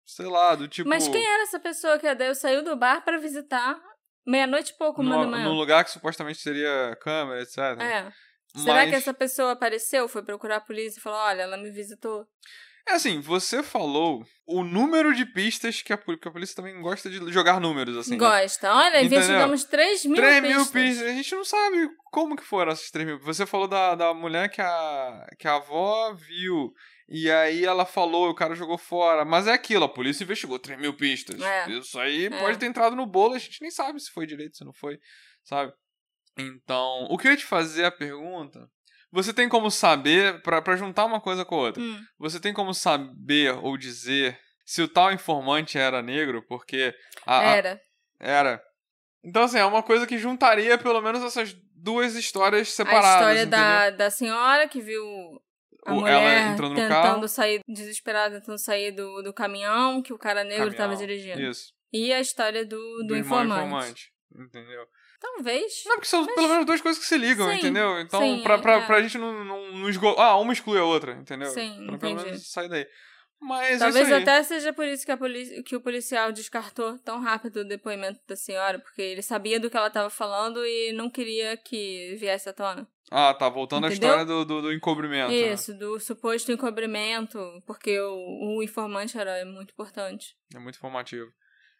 [0.05, 0.87] Sei lá, do tipo.
[0.87, 3.77] Mas quem era essa pessoa que a Dale saiu do bar pra visitar
[4.27, 5.45] meia-noite e pouco, uma no, da manhã?
[5.45, 7.57] num lugar que supostamente seria câmera, etc.
[7.79, 8.11] É.
[8.53, 11.71] Mas, Será que essa pessoa apareceu, foi procurar a polícia e falou: olha, ela me
[11.71, 12.25] visitou?
[12.87, 17.09] É assim, você falou o número de pistas que a, que a polícia também gosta
[17.09, 18.11] de jogar números, assim.
[18.11, 18.17] né?
[18.17, 18.73] Gosta.
[18.73, 19.17] Olha, Entendeu?
[19.19, 20.55] investigamos 3 mil 3 pistas.
[20.55, 21.07] mil pistas.
[21.07, 23.19] A gente não sabe como que foram essas 3 mil.
[23.19, 26.71] Você falou da, da mulher que a, que a avó viu.
[27.09, 29.25] E aí ela falou, o cara jogou fora.
[29.25, 31.41] Mas é aquilo, a polícia investigou 3 mil pistas.
[31.41, 31.69] É.
[31.71, 32.29] Isso aí É.
[32.39, 34.97] pode ter entrado no bolo, a gente nem sabe se foi direito, se não foi,
[35.43, 35.73] sabe?
[36.37, 38.69] Então, o que eu ia te fazer a pergunta...
[39.17, 41.99] Você tem como saber, pra, pra juntar uma coisa com a outra, Hum.
[42.19, 46.93] você tem como saber ou dizer se o tal informante era negro, porque
[47.25, 47.81] a, a- Era.
[48.19, 48.61] era.
[49.23, 53.13] Então, assim, é uma coisa que juntaria pelo menos essas duas histórias A separadas.
[53.15, 53.59] história entendeu?
[53.59, 55.03] da, da senhora que viu
[55.85, 57.27] a O- mulher ela entrando no tentando carro.
[57.27, 60.77] sair, desesperada, tentando sair do, do caminhão que o cara negro Caminhão.
[60.89, 61.41] tava dirigindo.
[61.41, 61.73] Isso.
[61.91, 64.11] E a história do, do, irmão informante.
[64.31, 64.85] Entendeu?
[65.19, 65.83] Talvez.
[65.85, 67.99] Não, porque são pelo menos duas coisas que se ligam, Sim, entendeu?
[67.99, 68.85] Então, sim, pra, pra, é.
[68.85, 70.23] pra gente não, não, não esgotar.
[70.25, 71.49] Ah, uma exclui a outra, entendeu?
[71.49, 72.25] Sim, pra pelo entendi.
[72.25, 72.87] menos sair daí.
[73.39, 74.21] Mas Talvez isso aí.
[74.23, 75.17] até seja por isso que, a
[75.63, 79.77] que o policial descartou tão rápido o depoimento da senhora, porque ele sabia do que
[79.77, 82.87] ela estava falando e não queria que viesse à tona.
[83.11, 83.47] Ah, tá.
[83.47, 84.09] Voltando Entendeu?
[84.09, 85.29] à história do, do, do encobrimento.
[85.29, 85.53] né?
[85.53, 90.35] Isso, do suposto encobrimento, porque o, o informante era muito importante.
[90.53, 91.31] É muito informativo.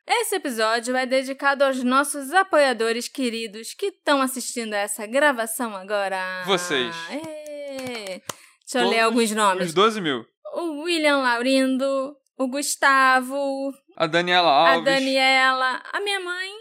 [0.10, 6.44] Esse episódio é dedicado aos nossos apoiadores queridos que estão assistindo a essa gravação agora.
[6.46, 6.96] Vocês.
[7.12, 8.22] Ê!
[8.62, 9.68] Deixa eu ler Todos alguns nomes.
[9.68, 10.26] Os 12 mil.
[10.54, 14.82] O William Laurindo, o Gustavo, A Daniela Alves.
[14.88, 16.52] a Daniela, a minha mãe.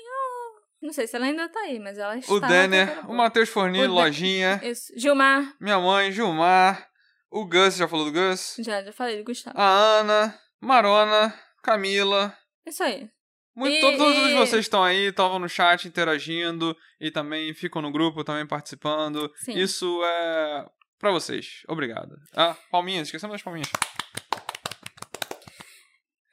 [0.83, 2.33] não sei se ela ainda tá aí, mas ela está.
[2.33, 3.09] O Denner.
[3.09, 4.61] O Matheus Fornini, Lojinha.
[4.63, 4.93] Isso.
[4.97, 5.55] Gilmar.
[5.61, 6.85] Minha mãe, Gilmar.
[7.31, 8.57] O Gus, já falou do Gus?
[8.59, 9.57] Já, já falei do Gustavo.
[9.57, 10.39] A Ana.
[10.61, 11.33] Marona.
[11.63, 12.37] Camila.
[12.67, 13.09] Isso aí.
[13.57, 17.81] Muito, E- todos, todos e- vocês estão aí, estavam no chat interagindo e também ficam
[17.81, 19.33] no grupo, também participando.
[19.37, 19.59] Sim.
[19.59, 20.67] Isso é
[20.99, 21.63] pra vocês.
[21.67, 22.15] Obrigado.
[22.35, 23.71] Ah, palminhas, esquecemos das palminhas.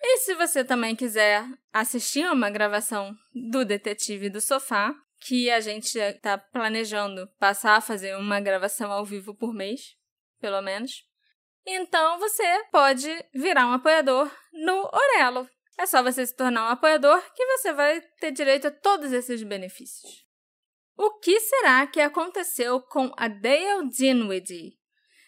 [0.01, 5.97] E se você também quiser assistir uma gravação do Detetive do Sofá, que a gente
[5.97, 9.79] está planejando passar a fazer uma gravação ao vivo por mês,
[10.41, 10.91] pelo menos,
[11.65, 15.47] então você pode virar um apoiador no Orelo.
[15.77, 19.41] É só você se tornar um apoiador que você vai ter direito a todos esses
[19.43, 20.25] benefícios.
[20.95, 24.77] O que será que aconteceu com a Dale Dinwiddie?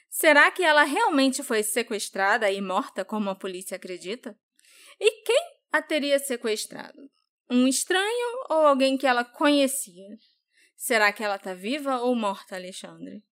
[0.10, 4.38] Será que ela realmente foi sequestrada e morta como a polícia acredita?
[5.00, 5.42] E quem
[5.72, 7.10] a teria sequestrado?
[7.50, 10.18] Um estranho ou alguém que ela conhecia?
[10.76, 13.24] Será que ela está viva ou morta, Alexandre?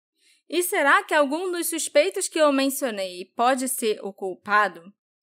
[0.49, 4.83] E será que algum dos suspeitos que eu mencionei pode ser o culpado?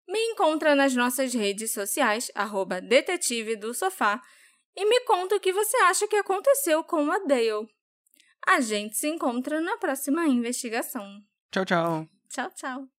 [0.09, 4.19] Me encontra nas nossas redes sociais, arroba detetive do sofá,
[4.75, 7.69] e me conta o que você acha que aconteceu com a Dale.
[8.47, 11.21] A gente se encontra na próxima investigação.
[11.51, 12.07] Tchau, tchau.
[12.27, 12.98] Tchau, tchau.